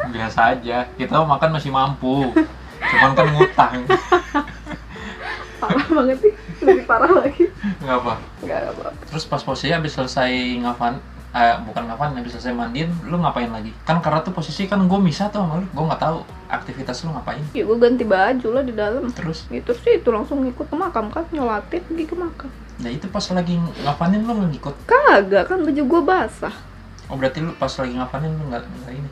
Biasa 0.10 0.40
aja. 0.58 0.78
Kita 0.98 1.22
makan 1.22 1.50
masih 1.56 1.72
mampu. 1.72 2.34
Cuman 2.80 3.12
kan 3.14 3.28
ngutang. 3.32 3.76
parah 5.60 5.88
banget 5.92 6.18
sih 6.24 6.34
lebih 6.64 6.88
parah 6.88 7.12
lagi 7.20 7.44
Nggak 7.84 7.98
apa. 8.00 8.14
nggak 8.40 8.60
apa 8.72 8.88
Terus 9.12 9.28
pas 9.28 9.44
posisi 9.44 9.76
habis 9.76 9.92
selesai 9.92 10.32
ngafan, 10.64 10.96
eh, 11.36 11.56
bukan 11.68 11.84
ngafan, 11.92 12.16
habis 12.16 12.32
selesai 12.32 12.56
mandiin, 12.56 12.88
lu 13.04 13.20
ngapain 13.20 13.52
lagi? 13.52 13.76
Kan 13.84 14.00
karena 14.00 14.24
tuh 14.24 14.32
posisi 14.32 14.72
kan 14.72 14.80
gue 14.80 15.00
misah 15.04 15.28
tuh 15.28 15.44
sama 15.44 15.60
lu, 15.60 15.68
gue 15.68 15.84
nggak 15.84 16.00
tahu 16.00 16.24
aktivitas 16.48 17.04
lu 17.04 17.12
ngapain. 17.12 17.44
ya 17.54 17.68
gua 17.68 17.78
ganti 17.78 18.02
baju 18.02 18.48
lah 18.56 18.64
di 18.66 18.74
dalam 18.74 19.12
Terus, 19.12 19.46
gitu 19.52 19.76
sih 19.78 20.00
itu 20.00 20.10
langsung 20.10 20.42
ikut 20.48 20.66
ke 20.66 20.76
makam 20.80 21.12
kan 21.14 21.28
nyolatin 21.30 21.84
pergi 21.86 22.06
ke 22.10 22.16
makam 22.18 22.50
nah 22.80 22.88
itu 22.90 23.06
pas 23.12 23.22
lagi 23.36 23.60
ngafanin 23.84 24.24
lu 24.24 24.34
ngikut. 24.50 24.74
kagak 24.88 25.46
kan 25.46 25.60
baju 25.62 25.82
gua 25.86 26.02
basah 26.02 26.56
Oh 27.06 27.18
berarti 27.18 27.42
lu 27.42 27.52
pas 27.58 27.70
lagi 27.70 27.94
ngafanin 28.00 28.32
lu 28.34 28.44
nggak 28.50 28.64
nggak 28.66 28.94
ini. 28.96 29.09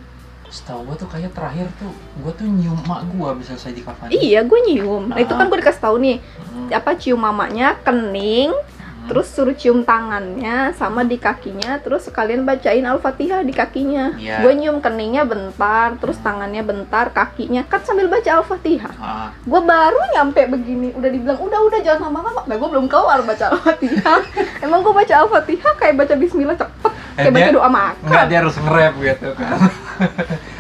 Setahu 0.47 0.88
gue 0.88 0.95
tuh 0.97 1.09
kayak 1.09 1.31
terakhir 1.31 1.67
tuh, 1.75 1.91
gue 2.17 2.31
tuh 2.31 2.47
nyium 2.47 2.79
mak 2.83 3.03
gue 3.05 3.29
bisa 3.38 3.53
selesai 3.53 3.73
di 3.73 3.83
kafan. 3.83 4.07
iya 4.09 4.41
gua 4.41 4.59
nyium. 4.63 5.03
Nah 5.11 5.19
itu 5.19 5.31
kan 5.31 5.47
gua 5.47 5.59
dikasih 5.59 5.83
tahu 5.83 5.97
nih 5.99 6.17
Hmm, 6.47 6.71
apa 6.71 6.95
cium 6.95 7.19
mamanya 7.19 7.77
kening 7.79 8.49
hmm. 8.49 9.05
terus 9.07 9.27
suruh 9.29 9.53
cium 9.53 9.83
tangannya 9.83 10.71
sama 10.73 11.03
di 11.03 11.15
kakinya 11.15 11.77
terus 11.77 12.07
sekalian 12.07 12.44
bacain 12.44 12.81
al-fatihah 12.81 13.44
di 13.44 13.51
kakinya. 13.51 14.15
Iya. 14.15 14.41
gue 14.41 14.51
nyium 14.51 14.79
keningnya 14.79 15.23
bentar 15.23 15.95
terus 15.95 16.17
tangannya 16.19 16.63
bentar 16.63 17.11
kakinya 17.11 17.61
kan 17.63 17.83
sambil 17.83 18.07
baca 18.07 18.39
al-fatihah. 18.39 18.94
Ah, 18.97 19.29
gue 19.38 19.61
baru 19.61 19.99
nyampe 20.11 20.41
begini 20.47 20.91
udah 20.91 21.07
dibilang 21.07 21.39
udah 21.39 21.59
udah 21.67 21.79
jangan 21.79 22.09
lama-lama. 22.09 22.41
Nah 22.47 22.55
gue 22.55 22.69
belum 22.71 22.88
keluar 22.88 23.19
baca 23.21 23.45
al-fatihah. 23.51 24.19
Emang 24.65 24.79
gue 24.81 24.91
baca 24.91 25.13
al-fatihah 25.23 25.73
kayak 25.75 25.95
baca 25.95 26.13
bismillah 26.15 26.55
cepet 26.55 26.86
kayak 27.17 27.33
baca 27.33 27.49
doa 27.49 27.65
Enggak, 27.65 27.93
makan 27.99 28.25
dia 28.25 28.37
harus 28.37 28.55
nge-rap 28.55 28.93
gitu 28.95 29.27
kan. 29.33 29.57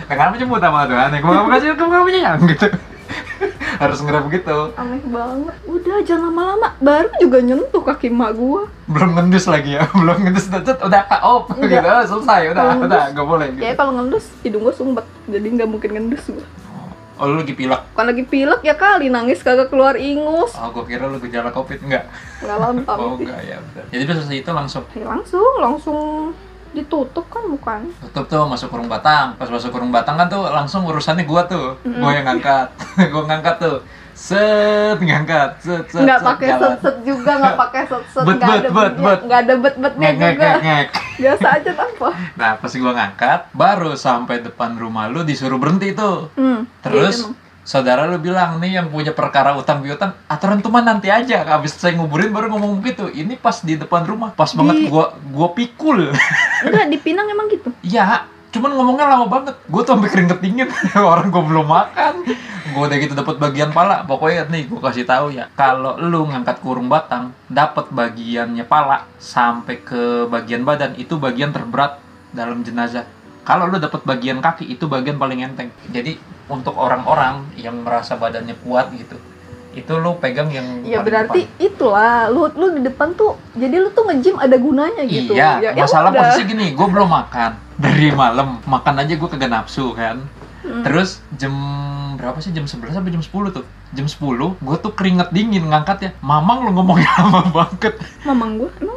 Nah, 0.07 0.15
kenapa 0.15 0.35
jemput 0.35 0.59
sama 0.59 0.79
Tuhan? 0.83 1.09
Gue 1.13 1.31
gak 1.31 1.47
kasih, 1.53 1.67
gue 1.71 1.87
gak 1.87 2.03
punya 2.03 2.19
yang 2.23 2.39
gitu. 2.49 2.67
harus 3.77 4.01
nge-rap 4.01 4.25
gitu. 4.27 4.57
aneh 4.73 5.03
banget 5.05 5.55
udah 5.63 5.97
jangan 6.01 6.33
lama-lama 6.33 6.69
baru 6.79 7.13
juga 7.15 7.37
nyentuh 7.39 7.79
kaki 7.79 8.09
mak 8.09 8.33
gue 8.33 8.65
Belum 8.87 9.09
ngendus 9.13 9.45
lagi 9.45 9.77
ya, 9.77 9.85
belum 9.93 10.17
ngendus 10.19 10.49
udah 10.49 10.61
udah 10.81 11.01
op 11.23 11.45
gitu, 11.53 11.77
Enggak. 11.77 12.09
selesai, 12.09 12.41
udah, 12.49 12.63
Kalau 12.65 12.83
udah, 12.83 13.03
gak 13.13 13.27
boleh 13.27 13.47
gitu. 13.53 13.61
ya 13.61 13.73
kalau 13.73 13.91
ngendus 13.93 14.25
hidung 14.41 14.65
gue 14.65 14.73
sumbet 14.73 15.05
jadi 15.27 15.45
nggak 15.45 15.69
mungkin 15.69 15.89
ngendus 15.93 16.25
gue 16.27 16.47
Oh, 17.17 17.25
lu 17.25 17.41
lagi 17.41 17.49
pilek. 17.51 17.81
Bukan 17.91 18.05
lagi 18.07 18.23
pilek 18.23 18.61
ya 18.61 18.77
kali 18.77 19.09
nangis 19.09 19.41
kagak 19.41 19.69
keluar 19.69 19.97
ingus 19.97 20.53
Oh, 20.53 20.69
gue 20.71 20.85
kira 20.87 21.05
lu 21.05 21.17
gejala 21.17 21.49
covid, 21.49 21.81
enggak. 21.81 22.05
nggak 22.39 22.57
lantang 22.57 22.97
Oh, 22.97 23.13
enggak 23.15 23.41
ya, 23.41 23.57
udah. 23.57 23.83
Jadi 23.89 24.03
pas 24.05 24.15
selesai 24.15 24.37
itu 24.37 24.51
langsung 24.51 24.83
Ya, 24.91 25.05
langsung 25.07 25.49
langsung 25.55 25.99
ditutup 26.71 27.25
kan 27.27 27.43
mukanya 27.45 27.91
tutup 28.01 28.25
tuh 28.25 28.43
masuk 28.45 28.67
kurung 28.67 28.87
batang. 28.87 29.35
Pas 29.35 29.47
masuk 29.47 29.69
kurung 29.69 29.89
batang 29.89 30.15
kan 30.15 30.27
tuh 30.27 30.43
langsung 30.47 30.83
urusannya 30.83 31.23
gua 31.23 31.45
tuh. 31.45 31.75
Gua 31.83 32.11
yang 32.11 32.25
ngangkat. 32.25 32.67
gua 33.11 33.23
ngangkat 33.25 33.55
tuh. 33.57 33.77
Set 34.11 34.97
ngangkat. 34.97 35.49
Set 35.61 35.85
set. 35.87 36.01
nggak 36.01 36.19
pakai 36.21 36.49
set 36.55 36.75
set 36.81 36.95
juga 37.01 37.31
nggak 37.37 37.55
pakai 37.63 37.81
set 37.85 38.03
set 38.09 38.23
Bet, 38.25 38.37
nggak 38.37 38.49
bet, 38.49 38.57
ada 38.57 38.69
bet, 38.69 38.93
bet. 38.97 39.19
nggak 39.23 39.39
ada 39.39 39.53
bet 39.55 39.75
betnya 39.77 40.07
Ngek 40.09 40.15
juga 40.17 40.33
ngek 40.33 40.57
ngek. 40.63 40.87
biasa 41.21 41.47
aja 41.49 41.71
tanpa 41.73 42.07
Nah, 42.37 42.51
pas 42.57 42.71
gua 42.73 42.93
ngangkat, 42.93 43.39
baru 43.51 43.91
sampai 43.93 44.35
depan 44.41 44.71
rumah 44.75 45.05
lu 45.07 45.21
disuruh 45.21 45.57
berhenti 45.57 45.93
tuh. 45.93 46.29
hmm, 46.33 46.59
Terus 46.81 47.25
iya. 47.25 47.45
Saudara 47.67 48.07
lu 48.07 48.15
bilang 48.15 48.63
nih 48.63 48.79
yang 48.79 48.87
punya 48.87 49.11
perkara 49.11 49.51
utang 49.53 49.83
piutang 49.83 50.15
aturan 50.25 50.63
tuh 50.63 50.71
mah 50.71 50.79
nanti 50.79 51.11
aja 51.11 51.43
habis 51.43 51.75
saya 51.75 51.99
nguburin 51.99 52.31
baru 52.31 52.47
ngomong 52.55 52.79
begitu 52.79 53.11
ini 53.11 53.35
pas 53.35 53.59
di 53.59 53.75
depan 53.75 54.07
rumah 54.07 54.31
pas 54.31 54.47
banget 54.55 54.87
Di- 54.87 54.87
gua 54.87 55.11
gua 55.27 55.51
pikul 55.51 56.15
enggak 56.63 56.87
di 56.87 56.97
Pinang 56.97 57.27
emang 57.27 57.51
gitu 57.51 57.69
Iya, 57.83 58.23
cuman 58.51 58.71
ngomongnya 58.73 59.05
lama 59.07 59.27
banget. 59.27 59.55
Gue 59.67 59.81
tuh 59.83 59.95
sampai 59.95 60.09
keringet 60.11 60.39
dingin. 60.39 60.67
Orang 60.97 61.29
gue 61.29 61.39
belum 61.39 61.67
makan. 61.67 62.13
Gue 62.71 62.83
udah 62.83 62.97
gitu 62.99 63.13
dapat 63.15 63.35
bagian 63.39 63.71
pala. 63.71 64.03
Pokoknya 64.03 64.47
nih 64.47 64.67
gue 64.67 64.79
kasih 64.79 65.03
tahu 65.03 65.31
ya. 65.31 65.47
Kalau 65.55 65.95
lu 65.99 66.27
ngangkat 66.27 66.59
kurung 66.59 66.87
batang, 66.87 67.31
dapat 67.47 67.91
bagiannya 67.91 68.63
pala 68.63 69.07
sampai 69.19 69.79
ke 69.79 70.27
bagian 70.27 70.63
badan 70.63 70.95
itu 70.95 71.15
bagian 71.15 71.51
terberat 71.51 71.99
dalam 72.31 72.63
jenazah. 72.63 73.07
Kalau 73.47 73.63
lu 73.65 73.79
dapat 73.79 74.03
bagian 74.03 74.43
kaki 74.43 74.67
itu 74.67 74.85
bagian 74.85 75.15
paling 75.15 75.39
enteng. 75.39 75.71
Jadi 75.87 76.19
untuk 76.47 76.75
orang-orang 76.75 77.47
yang 77.55 77.79
merasa 77.79 78.19
badannya 78.19 78.59
kuat 78.59 78.91
gitu, 78.91 79.15
itu 79.71 79.93
lu 79.95 80.19
pegang 80.19 80.51
yang 80.51 80.83
ya 80.83 80.99
berarti 80.99 81.45
depan. 81.45 81.63
itulah 81.63 82.27
lu 82.27 82.51
lu 82.51 82.75
di 82.75 82.81
depan 82.83 83.13
tuh 83.13 83.39
jadi 83.53 83.77
lu 83.77 83.89
tuh 83.91 84.03
nge-gym 84.03 84.35
ada 84.35 84.57
gunanya 84.57 85.03
gitu 85.05 85.31
Iya, 85.31 85.61
ya, 85.61 85.69
ya 85.71 85.83
masalah 85.85 86.09
udah. 86.09 86.33
posisi 86.33 86.43
gini, 86.43 86.73
gue 86.73 86.87
belum 86.87 87.07
makan 87.07 87.51
dari 87.77 88.09
malam, 88.11 88.59
makan 88.65 88.95
aja 88.99 89.13
gue 89.13 89.29
kagak 89.29 89.47
nafsu 89.47 89.93
kan. 89.93 90.17
Hmm. 90.65 90.83
Terus 90.83 91.23
jam 91.37 91.53
berapa 92.17 92.35
sih 92.41 92.51
jam 92.51 92.65
11 92.65 92.89
sampai 92.91 93.13
jam 93.13 93.23
10 93.23 93.31
tuh? 93.53 93.63
Jam 93.93 94.03
10 94.03 94.19
gue 94.59 94.77
tuh 94.81 94.91
keringet 94.91 95.29
dingin 95.31 95.63
ngangkat 95.69 95.97
ya. 96.01 96.11
Mamang 96.19 96.67
lu 96.67 96.75
ngomongnya 96.75 97.07
lama 97.21 97.47
banget. 97.53 97.95
mamang 98.25 98.59
gue 98.59 98.69
emang 98.81 98.96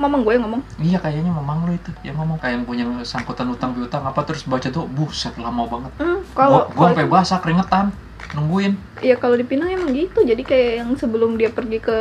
mamang 0.00 0.26
gue 0.26 0.32
yang 0.34 0.44
ngomong 0.46 0.62
Iya 0.80 0.98
kayaknya 0.98 1.30
mamang 1.30 1.58
lu 1.66 1.72
itu 1.78 1.90
yang 2.02 2.16
ngomong 2.18 2.38
kayak 2.42 2.54
yang 2.60 2.64
punya 2.66 2.84
sangkutan 3.06 3.46
utang 3.54 3.70
piutang 3.76 4.02
apa 4.02 4.20
terus 4.26 4.42
baca 4.44 4.68
tuh 4.68 4.84
buset 4.90 5.34
lama 5.38 5.62
banget. 5.70 5.92
hmm, 6.02 6.18
kalau 6.34 6.66
gue 6.66 6.86
sampai 6.90 7.06
basah 7.06 7.38
keringetan 7.38 7.86
nungguin. 8.34 8.74
Iya 8.98 9.14
kalau 9.22 9.38
di 9.38 9.46
Pinang 9.46 9.70
emang 9.70 9.94
gitu. 9.94 10.26
Jadi 10.26 10.42
kayak 10.42 10.70
yang 10.82 10.90
sebelum 10.98 11.38
dia 11.38 11.50
pergi 11.54 11.78
ke 11.78 11.98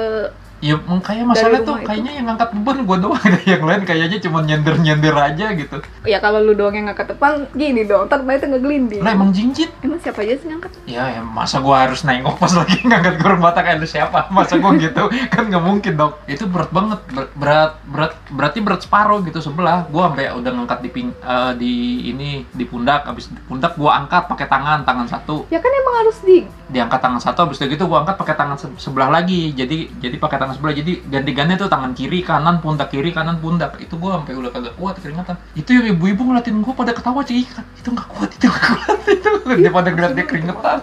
Ya 0.64 0.80
makanya 0.80 1.24
masalah 1.28 1.60
tuh 1.60 1.76
itu. 1.76 1.84
kayaknya 1.84 2.12
yang 2.16 2.26
ngangkat 2.26 2.56
beban 2.56 2.78
gue 2.82 2.98
doang 2.98 3.20
deh. 3.22 3.44
Yang 3.52 3.64
lain 3.64 3.82
kayaknya 3.84 4.18
cuma 4.22 4.40
nyender-nyender 4.42 5.12
aja 5.12 5.46
gitu. 5.52 5.78
ya 6.04 6.18
kalau 6.18 6.40
lu 6.40 6.56
doang 6.56 6.72
yang 6.72 6.88
ngangkat 6.88 7.12
depan 7.12 7.48
gini 7.52 7.84
dong 7.84 8.08
ntar 8.08 8.24
bayi 8.24 8.40
ngegelinding 8.40 9.00
Lah 9.00 9.12
emang 9.12 9.30
jinjit. 9.30 9.72
emang 9.80 10.00
siapa 10.00 10.20
aja 10.20 10.36
sih 10.36 10.48
ngangkat 10.48 10.72
Ya, 10.86 11.04
ya 11.10 11.22
masa 11.22 11.60
gue 11.60 11.72
harus 11.74 12.02
nengok 12.02 12.36
pas 12.38 12.52
lagi 12.60 12.80
ngangkat 12.82 13.20
kurung 13.20 13.40
mata 13.40 13.60
kayak 13.60 13.78
lu 13.78 13.88
siapa? 13.88 14.28
Masa 14.30 14.56
gue 14.56 14.72
gitu? 14.80 15.04
kan 15.34 15.44
nggak 15.46 15.60
mungkin 15.62 15.94
dong. 15.94 16.16
Itu 16.26 16.48
berat 16.48 16.72
banget. 16.72 17.00
Ber- 17.10 17.32
Berat, 17.36 17.84
berat, 17.84 18.14
berarti 18.30 18.60
berat 18.60 18.82
separuh 18.82 19.20
gitu 19.22 19.40
sebelah. 19.40 19.84
Gue 19.86 20.00
sampai 20.02 20.32
udah 20.32 20.52
ngangkat 20.54 20.80
di 20.80 20.90
ping, 20.90 21.12
eh, 21.12 21.52
di 21.54 21.74
ini 22.08 22.48
di 22.48 22.64
pundak. 22.64 23.04
Abis 23.04 23.28
di 23.28 23.40
pundak 23.42 23.76
gue 23.76 23.90
angkat 23.90 24.26
pakai 24.26 24.48
tangan, 24.48 24.82
tangan 24.82 25.08
satu. 25.10 25.44
ya 25.50 25.60
kan 25.60 25.72
harus 25.94 26.18
di 26.26 26.38
diangkat 26.74 27.00
tangan 27.00 27.22
satu 27.22 27.46
habis 27.46 27.62
itu 27.62 27.78
gitu 27.78 27.86
gua 27.86 28.02
angkat 28.02 28.18
pakai 28.18 28.36
tangan 28.36 28.58
se- 28.58 28.80
sebelah 28.82 29.14
lagi. 29.14 29.54
Jadi 29.54 29.94
jadi 30.02 30.16
pakai 30.18 30.38
tangan 30.42 30.58
sebelah. 30.58 30.74
Jadi 30.74 31.06
ganti-ganti 31.06 31.54
tuh 31.62 31.70
tangan 31.70 31.94
kiri 31.94 32.26
kanan 32.26 32.60
pundak 32.60 32.90
kiri 32.90 33.14
kanan 33.14 33.38
pundak. 33.38 33.78
Itu 33.78 34.02
gua 34.02 34.18
sampai 34.18 34.34
udah 34.34 34.52
kagak 34.52 34.74
kuat 34.78 34.96
keringatan. 34.98 35.36
Itu 35.54 35.70
yang 35.78 35.94
ibu-ibu 35.94 36.22
ngeliatin 36.26 36.60
gua 36.66 36.74
pada 36.74 36.92
ketawa 36.98 37.22
cekikan 37.22 37.66
itu 37.78 37.90
nggak 37.94 38.08
kuat 38.10 38.30
itu 38.34 38.46
nggak 38.50 38.64
kuat 38.66 39.00
itu 39.16 39.30
dia 39.62 39.72
pada 39.72 39.90
ngeliat 39.94 40.14
dia 40.18 40.26
keringetan. 40.26 40.80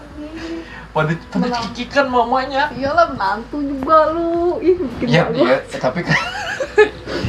Pada 0.90 1.12
pada 1.14 1.47
cekikan 1.71 2.07
mamanya. 2.11 2.62
Iyalah 2.75 3.14
menantu 3.14 3.59
juga 3.62 4.11
lu. 4.14 4.59
Ih 4.62 4.75
bikin 4.75 5.07
ya, 5.11 5.26
ya 5.31 5.59
tapi 5.79 6.02
kan 6.02 6.14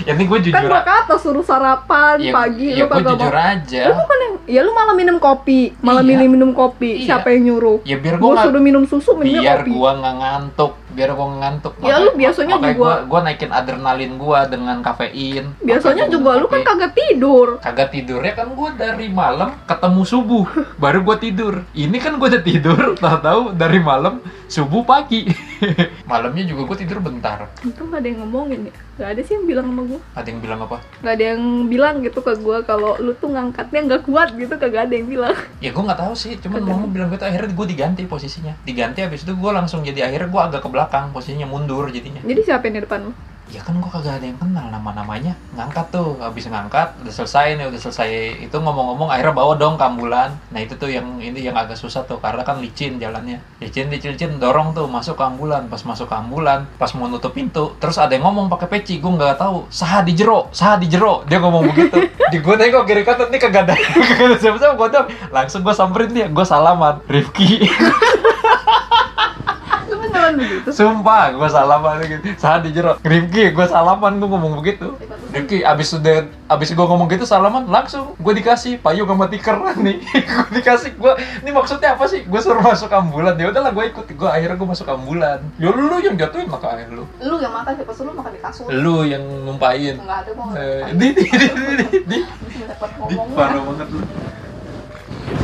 ya 0.01 0.13
ini 0.13 0.23
gue 0.25 0.38
kan 0.38 0.45
jujur 0.45 0.69
gua 0.69 0.81
kata 0.83 1.15
suruh 1.17 1.45
sarapan 1.45 2.17
ya, 2.19 2.33
pagi? 2.33 2.67
Ya 2.73 2.83
lu 2.83 2.88
gue 2.88 2.95
kagak 2.97 3.15
jujur 3.15 3.33
mau. 3.33 3.51
aja. 3.51 3.83
Lu 3.85 3.93
bukan 3.95 4.17
yang 4.19 4.35
ya 4.45 4.61
lu 4.61 4.71
malah 4.71 4.95
minum 4.95 5.17
kopi. 5.17 5.61
Malah 5.79 6.01
Iya. 6.01 6.09
milih 6.09 6.27
minum 6.29 6.51
kopi. 6.51 6.91
Iya. 6.97 7.05
siapa 7.05 7.27
yang 7.31 7.43
nyuruh? 7.47 7.77
Ya 7.83 7.97
biar 7.97 8.15
gue 8.17 8.33
suruh 8.41 8.61
minum 8.61 8.83
susu 8.85 9.11
minumnya 9.15 9.41
biar 9.41 9.59
kopi. 9.61 9.71
gua 9.71 9.89
nggak 9.97 10.15
ngantuk 10.17 10.71
biar 10.91 11.10
nggak 11.12 11.29
ngantuk. 11.39 11.74
Ya, 11.79 11.95
lu 11.98 12.12
biasanya 12.13 12.55
makanya 12.55 12.74
juga- 12.74 12.79
gua, 12.79 12.95
gua 13.07 13.19
naikin 13.24 13.51
adrenalin 13.51 14.13
gua 14.15 14.39
dengan 14.45 14.77
kafein. 14.79 15.45
Biasanya 15.60 16.05
juga 16.07 16.38
lu 16.38 16.45
kan 16.45 16.62
kagak 16.62 16.91
tidur. 16.93 17.57
Kagak 17.60 17.89
tidurnya 17.89 18.33
kan 18.33 18.48
gua 18.51 18.69
dari 18.71 19.07
malam 19.07 19.55
ketemu 19.63 20.01
subuh 20.03 20.45
baru 20.75 21.00
gua 21.01 21.15
tidur. 21.15 21.63
Ini 21.71 21.98
kan 21.98 22.15
gua 22.15 22.27
udah 22.29 22.43
tidur 22.43 22.79
tahu-tahu 23.03 23.55
dari 23.55 23.79
malam 23.79 24.19
subuh 24.45 24.83
pagi. 24.83 25.31
Malamnya 26.10 26.43
juga 26.43 26.65
gua 26.65 26.77
tidur 26.77 27.00
bentar. 27.00 27.48
Itu 27.62 27.88
gak 27.88 28.01
ada 28.01 28.07
yang 28.07 28.19
ngomongin 28.21 28.67
ya? 28.67 28.74
Gak 28.98 29.10
ada 29.15 29.21
sih 29.21 29.33
yang 29.33 29.45
bilang 29.45 29.65
sama 29.65 29.81
gua. 29.88 30.00
Ada 30.13 30.27
yang 30.27 30.39
bilang 30.41 30.60
apa? 30.60 30.77
Gak 31.00 31.13
ada 31.15 31.25
yang 31.31 31.41
bilang 31.65 31.95
gitu 32.01 32.19
ke 32.19 32.33
gua 32.38 32.57
kalau 32.62 32.98
lu 32.98 33.13
tuh 33.13 33.31
ngangkatnya 33.31 33.79
nggak 33.88 34.01
kuat 34.03 34.36
gitu 34.36 34.51
kagak 34.51 34.89
ada 34.89 34.93
yang 34.93 35.07
bilang. 35.07 35.36
Ya 35.62 35.71
gua 35.71 35.83
nggak 35.88 36.01
tahu 36.01 36.13
sih 36.13 36.36
cuman 36.36 36.62
mama 36.62 36.86
bilang 36.86 37.07
gitu 37.10 37.24
akhirnya 37.24 37.53
gua 37.53 37.65
diganti 37.65 38.01
posisinya. 38.03 38.53
Diganti 38.62 39.00
habis 39.00 39.24
itu 39.24 39.31
gua 39.33 39.55
langsung 39.55 39.79
jadi 39.81 40.03
akhirnya 40.03 40.27
gua 40.27 40.41
agak 40.45 40.62
ke 40.62 40.67
belakang 40.67 40.80
posisinya 40.89 41.45
mundur 41.45 41.91
jadinya. 41.91 42.23
Jadi 42.23 42.41
siapa 42.41 42.65
yang 42.65 42.81
di 42.81 42.83
depan 42.88 43.00
lu 43.05 43.13
ya 43.51 43.59
kan 43.59 43.75
gua 43.83 43.91
kagak 43.91 44.23
ada 44.23 44.25
yang 44.25 44.39
kenal 44.39 44.65
nama-namanya. 44.71 45.35
Ngangkat 45.59 45.91
tuh 45.91 46.15
habis 46.23 46.47
ngangkat 46.47 46.95
udah 47.03 47.13
selesai 47.13 47.59
nih 47.59 47.67
udah 47.67 47.79
selesai. 47.83 48.09
Itu 48.47 48.63
ngomong-ngomong 48.63 49.11
akhirnya 49.11 49.35
bawa 49.35 49.53
dong 49.59 49.75
ke 49.75 49.83
ambulan. 49.83 50.39
Nah 50.55 50.59
itu 50.63 50.79
tuh 50.79 50.88
yang 50.88 51.19
ini 51.19 51.43
yang 51.43 51.53
agak 51.59 51.75
susah 51.75 52.07
tuh 52.07 52.23
karena 52.23 52.47
kan 52.47 52.63
licin 52.63 52.95
jalannya. 52.97 53.43
Licin 53.59 53.91
licin 53.91 54.15
licin 54.15 54.39
dorong 54.39 54.71
tuh 54.71 54.88
masuk 54.88 55.19
ke 55.19 55.23
ambulan. 55.27 55.67
Pas 55.67 55.83
masuk 55.83 56.07
ke 56.07 56.15
ambulan 56.15 56.63
pas 56.79 56.89
mau 56.95 57.11
nutup 57.11 57.35
pintu 57.35 57.75
terus 57.77 58.00
ada 58.00 58.15
yang 58.15 58.23
ngomong 58.25 58.47
pakai 58.47 58.71
peci 58.71 59.03
gua 59.03 59.19
nggak 59.19 59.38
tahu. 59.43 59.67
Sah 59.67 60.00
di 60.01 60.15
jero 60.15 60.47
sah 60.55 60.79
di 60.79 60.88
jero. 60.88 61.27
Dia 61.27 61.43
ngomong 61.43 61.67
begitu. 61.75 62.07
Di 62.31 62.39
gua 62.39 62.55
nengok 62.55 62.88
kiri 62.88 63.03
kanan 63.03 63.27
nih 63.27 63.39
kagak 63.43 63.67
ada. 63.67 63.75
Kagak 64.11 64.25
ada 64.31 64.38
siapa-siapa 64.39 64.73
gua 64.79 64.88
dong 64.88 65.07
langsung 65.29 65.61
gua 65.61 65.75
samperin 65.75 66.15
dia 66.15 66.31
gua 66.31 66.47
salaman. 66.47 67.03
Rifki 67.11 67.67
beneran 70.21 70.33
begitu 70.37 70.69
Sumpah, 70.71 71.23
gue 71.33 71.49
salaman 71.49 71.95
gitu. 72.05 72.23
Saat 72.37 72.61
di 72.63 72.69
jero, 72.71 72.97
Rifki, 73.01 73.49
gue 73.51 73.65
salaman, 73.65 74.21
gue 74.21 74.29
ngomong 74.29 74.53
begitu. 74.61 74.93
Rifki, 75.33 75.65
abis 75.65 75.97
udah, 75.97 76.29
abis 76.47 76.69
gue 76.71 76.85
ngomong 76.85 77.07
gitu 77.09 77.25
salaman, 77.25 77.65
langsung 77.65 78.13
gue 78.15 78.33
dikasih 78.37 78.77
payung 78.79 79.09
sama 79.09 79.25
tikar 79.27 79.57
nih. 79.85 79.97
gue 80.01 80.47
dikasih, 80.53 80.93
gue, 80.95 81.13
ini 81.41 81.49
maksudnya 81.49 81.97
apa 81.97 82.05
sih? 82.05 82.21
Gue 82.23 82.39
suruh 82.39 82.61
masuk 82.61 82.91
ambulan, 82.93 83.33
ya 83.35 83.49
udahlah 83.49 83.71
gue 83.73 83.85
ikut. 83.89 84.05
Gue 84.13 84.29
akhirnya 84.29 84.55
gue 84.55 84.69
masuk 84.69 84.87
ambulan. 84.87 85.39
Ya 85.57 85.69
lu, 85.73 85.81
lu 85.89 85.97
yang 85.99 86.15
jatuhin 86.15 86.47
maka 86.47 86.77
akhir 86.77 86.93
lu. 86.93 87.03
lu 87.19 87.35
yang 87.41 87.53
makan 87.53 87.73
siapa 87.73 87.93
suruh 87.95 88.13
makan 88.13 88.31
di 88.35 88.41
kasur 88.41 88.65
Lu 88.69 89.01
yang 89.07 89.23
numpain. 89.43 89.97
nggak 89.97 90.19
ada 90.27 90.31
gua 90.37 90.45
Eh, 90.53 90.93
di, 90.93 91.07
di, 91.15 91.23
di, 91.25 91.47
di, 91.47 91.85
di, 92.05 92.17
di, 92.19 92.19
parah 93.33 93.61
banget 93.63 93.87
lu. 93.89 93.99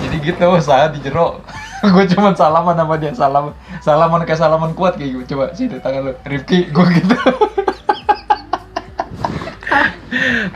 Jadi 0.03 0.17
gitu, 0.19 0.47
saat 0.59 0.91
di 0.93 0.99
jero. 1.01 1.41
gue 1.93 2.05
cuma 2.13 2.33
salaman 2.33 2.73
sama 2.73 2.95
dia, 2.97 3.13
salaman, 3.13 3.53
salaman 3.85 4.21
kayak 4.25 4.39
salaman 4.41 4.71
kuat 4.73 4.97
kayak 4.97 5.13
gitu. 5.13 5.37
Coba 5.37 5.53
sini 5.53 5.77
tangan 5.77 6.01
lu, 6.09 6.13
Rifki, 6.25 6.73
gue 6.73 6.85
gitu. 6.97 7.15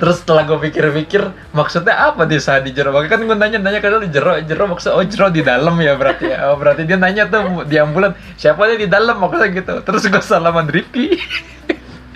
Terus 0.02 0.18
setelah 0.26 0.50
gue 0.50 0.58
pikir-pikir, 0.58 1.54
maksudnya 1.54 2.10
apa 2.10 2.26
dia 2.26 2.42
saat 2.42 2.66
di 2.66 2.74
jero? 2.74 2.90
Kan 3.06 3.22
gue 3.30 3.38
nanya-nanya 3.38 3.78
kan 3.78 4.02
di 4.02 4.10
jero, 4.10 4.34
jero 4.42 4.66
maksud 4.66 4.98
oh 4.98 5.06
jero 5.06 5.30
di 5.30 5.46
dalam 5.46 5.78
ya 5.78 5.94
berarti 5.94 6.26
ya. 6.34 6.50
Oh, 6.50 6.58
berarti 6.58 6.90
dia 6.90 6.98
nanya 6.98 7.30
tuh 7.30 7.70
di 7.70 7.78
ambulan, 7.78 8.18
siapa 8.34 8.66
dia 8.74 8.82
di 8.82 8.90
dalam 8.90 9.22
maksudnya 9.22 9.54
gitu. 9.54 9.74
Terus 9.86 10.02
gue 10.10 10.24
salaman 10.26 10.66
Rifki. 10.66 11.06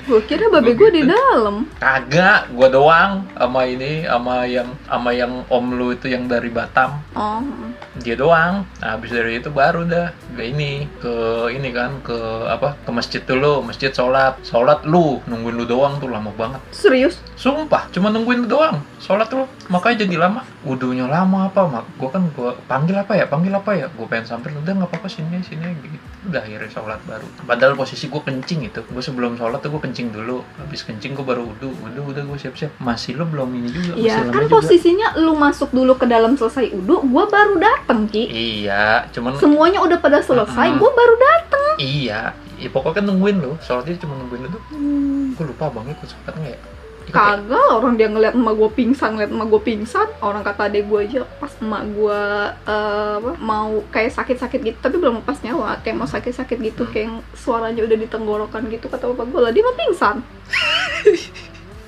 gua 0.06 0.22
kira 0.24 0.46
babe 0.54 0.72
gua 0.78 0.90
di 0.94 1.04
dalam 1.04 1.66
Kagak, 1.76 2.56
gue 2.56 2.70
doang 2.72 3.28
sama 3.36 3.62
ini, 3.68 4.08
sama 4.08 4.48
yang 4.48 4.70
sama 4.88 5.12
yang 5.12 5.44
om 5.52 5.66
lu 5.76 5.92
itu 5.94 6.08
yang 6.08 6.26
dari 6.26 6.50
Batam. 6.50 7.02
oh 7.14 7.44
Dia 8.04 8.20
doang. 8.20 8.68
Nah, 8.84 8.90
habis 9.00 9.12
dari 9.12 9.40
itu 9.40 9.48
baru 9.48 9.88
dah 9.88 10.12
ke 10.36 10.44
ini, 10.44 10.84
ke 11.00 11.14
ini 11.56 11.72
kan, 11.72 12.04
ke 12.04 12.16
apa? 12.52 12.76
Ke 12.84 12.92
masjid 12.92 13.24
dulu, 13.24 13.64
masjid 13.64 13.92
sholat. 13.92 14.36
Sholat 14.44 14.84
lu, 14.84 15.24
nungguin 15.26 15.56
lu 15.56 15.64
doang 15.64 15.96
tuh 16.04 16.12
lama 16.12 16.36
banget. 16.36 16.60
serius 16.76 17.24
Sumpah, 17.40 17.88
cuma 17.96 18.12
nungguin 18.12 18.44
lu 18.44 18.48
doang. 18.52 18.84
Sholat 19.00 19.32
lu, 19.32 19.48
makanya 19.72 20.04
jadi 20.04 20.28
lama. 20.28 20.44
Wudhunya 20.68 21.08
lama 21.08 21.48
apa, 21.48 21.62
mak? 21.72 21.86
Gue 21.96 22.10
kan 22.12 22.28
gue 22.36 22.52
panggil 22.68 23.00
apa 23.00 23.16
ya, 23.16 23.26
panggil 23.32 23.56
apa 23.56 23.72
ya? 23.72 23.88
Gue 23.96 24.08
pengen 24.12 24.28
samperin, 24.28 24.60
udah 24.60 24.74
nggak 24.76 24.92
apa-apa 24.92 25.08
sini, 25.08 25.40
sini 25.40 25.72
gitu. 25.80 25.98
Udah 26.28 26.42
akhirnya 26.44 26.68
sholat 26.68 27.00
baru. 27.08 27.28
Padahal 27.48 27.80
posisi 27.80 28.12
gue 28.12 28.20
kencing 28.20 28.68
itu. 28.68 28.84
Gue 28.92 29.00
sebelum 29.00 29.40
sholat 29.40 29.64
tuh 29.64 29.72
gue 29.72 29.80
kencing 29.80 29.95
dulu. 30.12 30.44
Habis 30.60 30.84
kencing 30.84 31.16
gue 31.16 31.24
baru 31.24 31.48
wudhu, 31.48 31.72
wudhu 31.80 32.02
udah 32.12 32.24
gue 32.28 32.38
siap-siap. 32.38 32.76
Masih 32.84 33.16
lu 33.16 33.24
belum 33.24 33.48
ini 33.56 33.72
juga, 33.72 33.96
masih 33.96 34.04
ya 34.04 34.18
kan 34.28 34.44
juga. 34.44 34.54
posisinya 34.60 35.08
lu 35.24 35.34
masuk 35.34 35.70
dulu 35.72 35.96
ke 35.96 36.04
dalam 36.04 36.36
selesai 36.36 36.76
udu 36.76 37.00
gua 37.08 37.32
baru 37.32 37.56
dateng 37.56 38.12
ki 38.12 38.28
Iya, 38.28 39.08
cuman 39.16 39.40
semuanya 39.40 39.80
udah 39.80 39.98
pada 40.04 40.20
selesai 40.20 40.76
Mm-mm. 40.76 40.80
gua 40.84 40.92
baru 40.92 41.16
dateng 41.16 41.74
iya. 41.80 42.22
Ya, 42.56 42.72
pokoknya 42.72 43.04
kan 43.04 43.06
nungguin 43.12 43.38
lu. 43.40 43.52
Sholatnya 43.60 44.00
cuma 44.00 44.16
nungguin 44.16 44.48
lu 44.48 44.50
tuh. 44.52 44.64
Hmm. 44.72 45.36
Gue 45.36 45.46
lupa 45.52 45.68
banget 45.68 46.00
ikut 46.00 46.08
sholat 46.08 46.34
nggak 46.40 46.54
ya? 46.56 46.60
Kagak, 47.14 47.70
orang 47.82 47.96
dia 47.96 48.10
ngeliat 48.10 48.34
emak 48.34 48.54
gue 48.58 48.70
pingsan, 48.74 49.16
ngeliat 49.16 49.32
emak 49.32 49.48
gue 49.54 49.62
pingsan 49.62 50.08
Orang 50.22 50.42
kata 50.42 50.68
adek 50.70 50.90
gue 50.90 51.00
aja 51.06 51.22
pas 51.40 51.54
emak 51.62 51.84
gue 51.94 52.22
apa, 52.66 53.32
mau 53.40 53.82
kayak 53.94 54.14
sakit-sakit 54.14 54.60
gitu 54.62 54.78
Tapi 54.82 54.96
belum 54.98 55.22
lepas 55.22 55.40
nyawa, 55.46 55.82
kayak 55.86 55.98
mau 55.98 56.10
sakit-sakit 56.10 56.58
gitu 56.62 56.84
Hmm. 56.86 56.94
Kayak 56.94 57.10
suaranya 57.34 57.82
udah 57.82 57.98
di 57.98 58.08
tenggorokan 58.10 58.68
gitu 58.70 58.86
Kata 58.92 59.10
bapak 59.10 59.26
gue 59.32 59.42
lah, 59.42 59.52
dia 59.54 59.64
mah 59.64 59.76
pingsan 59.78 60.16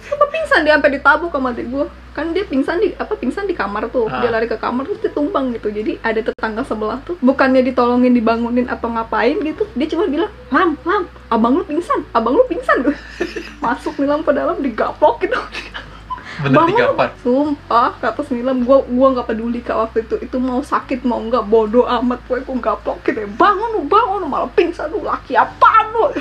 Bapak 0.07 0.27
pingsan, 0.31 0.46
dia 0.67 0.75
sampai 0.75 0.99
ditabuk 0.99 1.31
sama 1.31 1.55
adek 1.55 1.71
gue 1.71 1.85
Kan 2.11 2.33
dia 2.33 2.43
pingsan 2.43 2.81
di 2.81 2.91
apa 2.91 3.13
pingsan 3.13 3.45
di 3.45 3.53
kamar 3.53 3.87
tuh 3.87 4.09
Ah. 4.11 4.19
Dia 4.19 4.33
lari 4.33 4.45
ke 4.45 4.57
kamar 4.57 4.83
terus 4.83 4.99
dia 4.99 5.13
tumbang 5.13 5.55
gitu 5.55 5.71
Jadi 5.71 5.95
ada 6.03 6.19
tetangga 6.19 6.67
sebelah 6.67 6.99
tuh 7.07 7.15
Bukannya 7.23 7.63
ditolongin, 7.63 8.11
dibangunin 8.11 8.67
atau 8.67 8.91
ngapain 8.91 9.39
gitu 9.39 9.63
Dia 9.71 9.87
cuma 9.87 10.09
bilang, 10.09 10.27
Lam, 10.51 10.75
Lam, 10.83 11.07
abang 11.29 11.55
lu 11.55 11.63
pingsan, 11.63 12.03
abang 12.11 12.35
lu 12.35 12.43
pingsan 12.45 12.83
Masuk 13.63 13.95
nih 13.95 14.09
Lam 14.09 14.27
ke 14.27 14.35
dalam, 14.35 14.59
digaplok 14.59 15.23
gitu 15.23 15.39
Bener 16.37 16.53
Bangun. 16.53 16.69
digampar. 16.69 17.09
Sumpah, 17.25 17.97
kata 17.97 18.21
Semilam, 18.21 18.61
gua 18.61 18.85
gua 18.85 19.09
nggak 19.09 19.25
peduli 19.25 19.57
kak 19.57 19.73
waktu 19.73 20.05
itu. 20.05 20.21
Itu 20.21 20.37
mau 20.37 20.61
sakit 20.61 21.01
mau 21.01 21.17
nggak 21.17 21.49
bodoh 21.49 21.89
amat, 21.89 22.21
gue 22.29 22.45
gua 22.45 22.57
gaplok 22.61 23.01
gitu. 23.09 23.25
ya. 23.25 23.29
Bangun 23.33 23.69
lu, 23.73 23.81
bangun 23.89 24.21
malah 24.29 24.45
pingsan 24.53 24.93
lu, 24.93 25.01
laki 25.01 25.33
apaan 25.33 25.85
lu? 25.97 26.13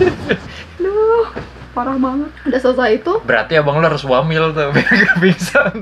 Duh, 0.82 1.28
parah 1.72 1.96
banget. 1.96 2.30
Udah 2.44 2.60
selesai 2.60 2.90
itu, 2.96 3.12
Berarti 3.24 3.52
abang 3.56 3.76
lu 3.76 3.84
harus 3.84 4.04
wamil 4.04 4.52
tuh 4.52 4.70
biar 4.74 4.86
gak 4.86 5.16
pingsan. 5.18 5.74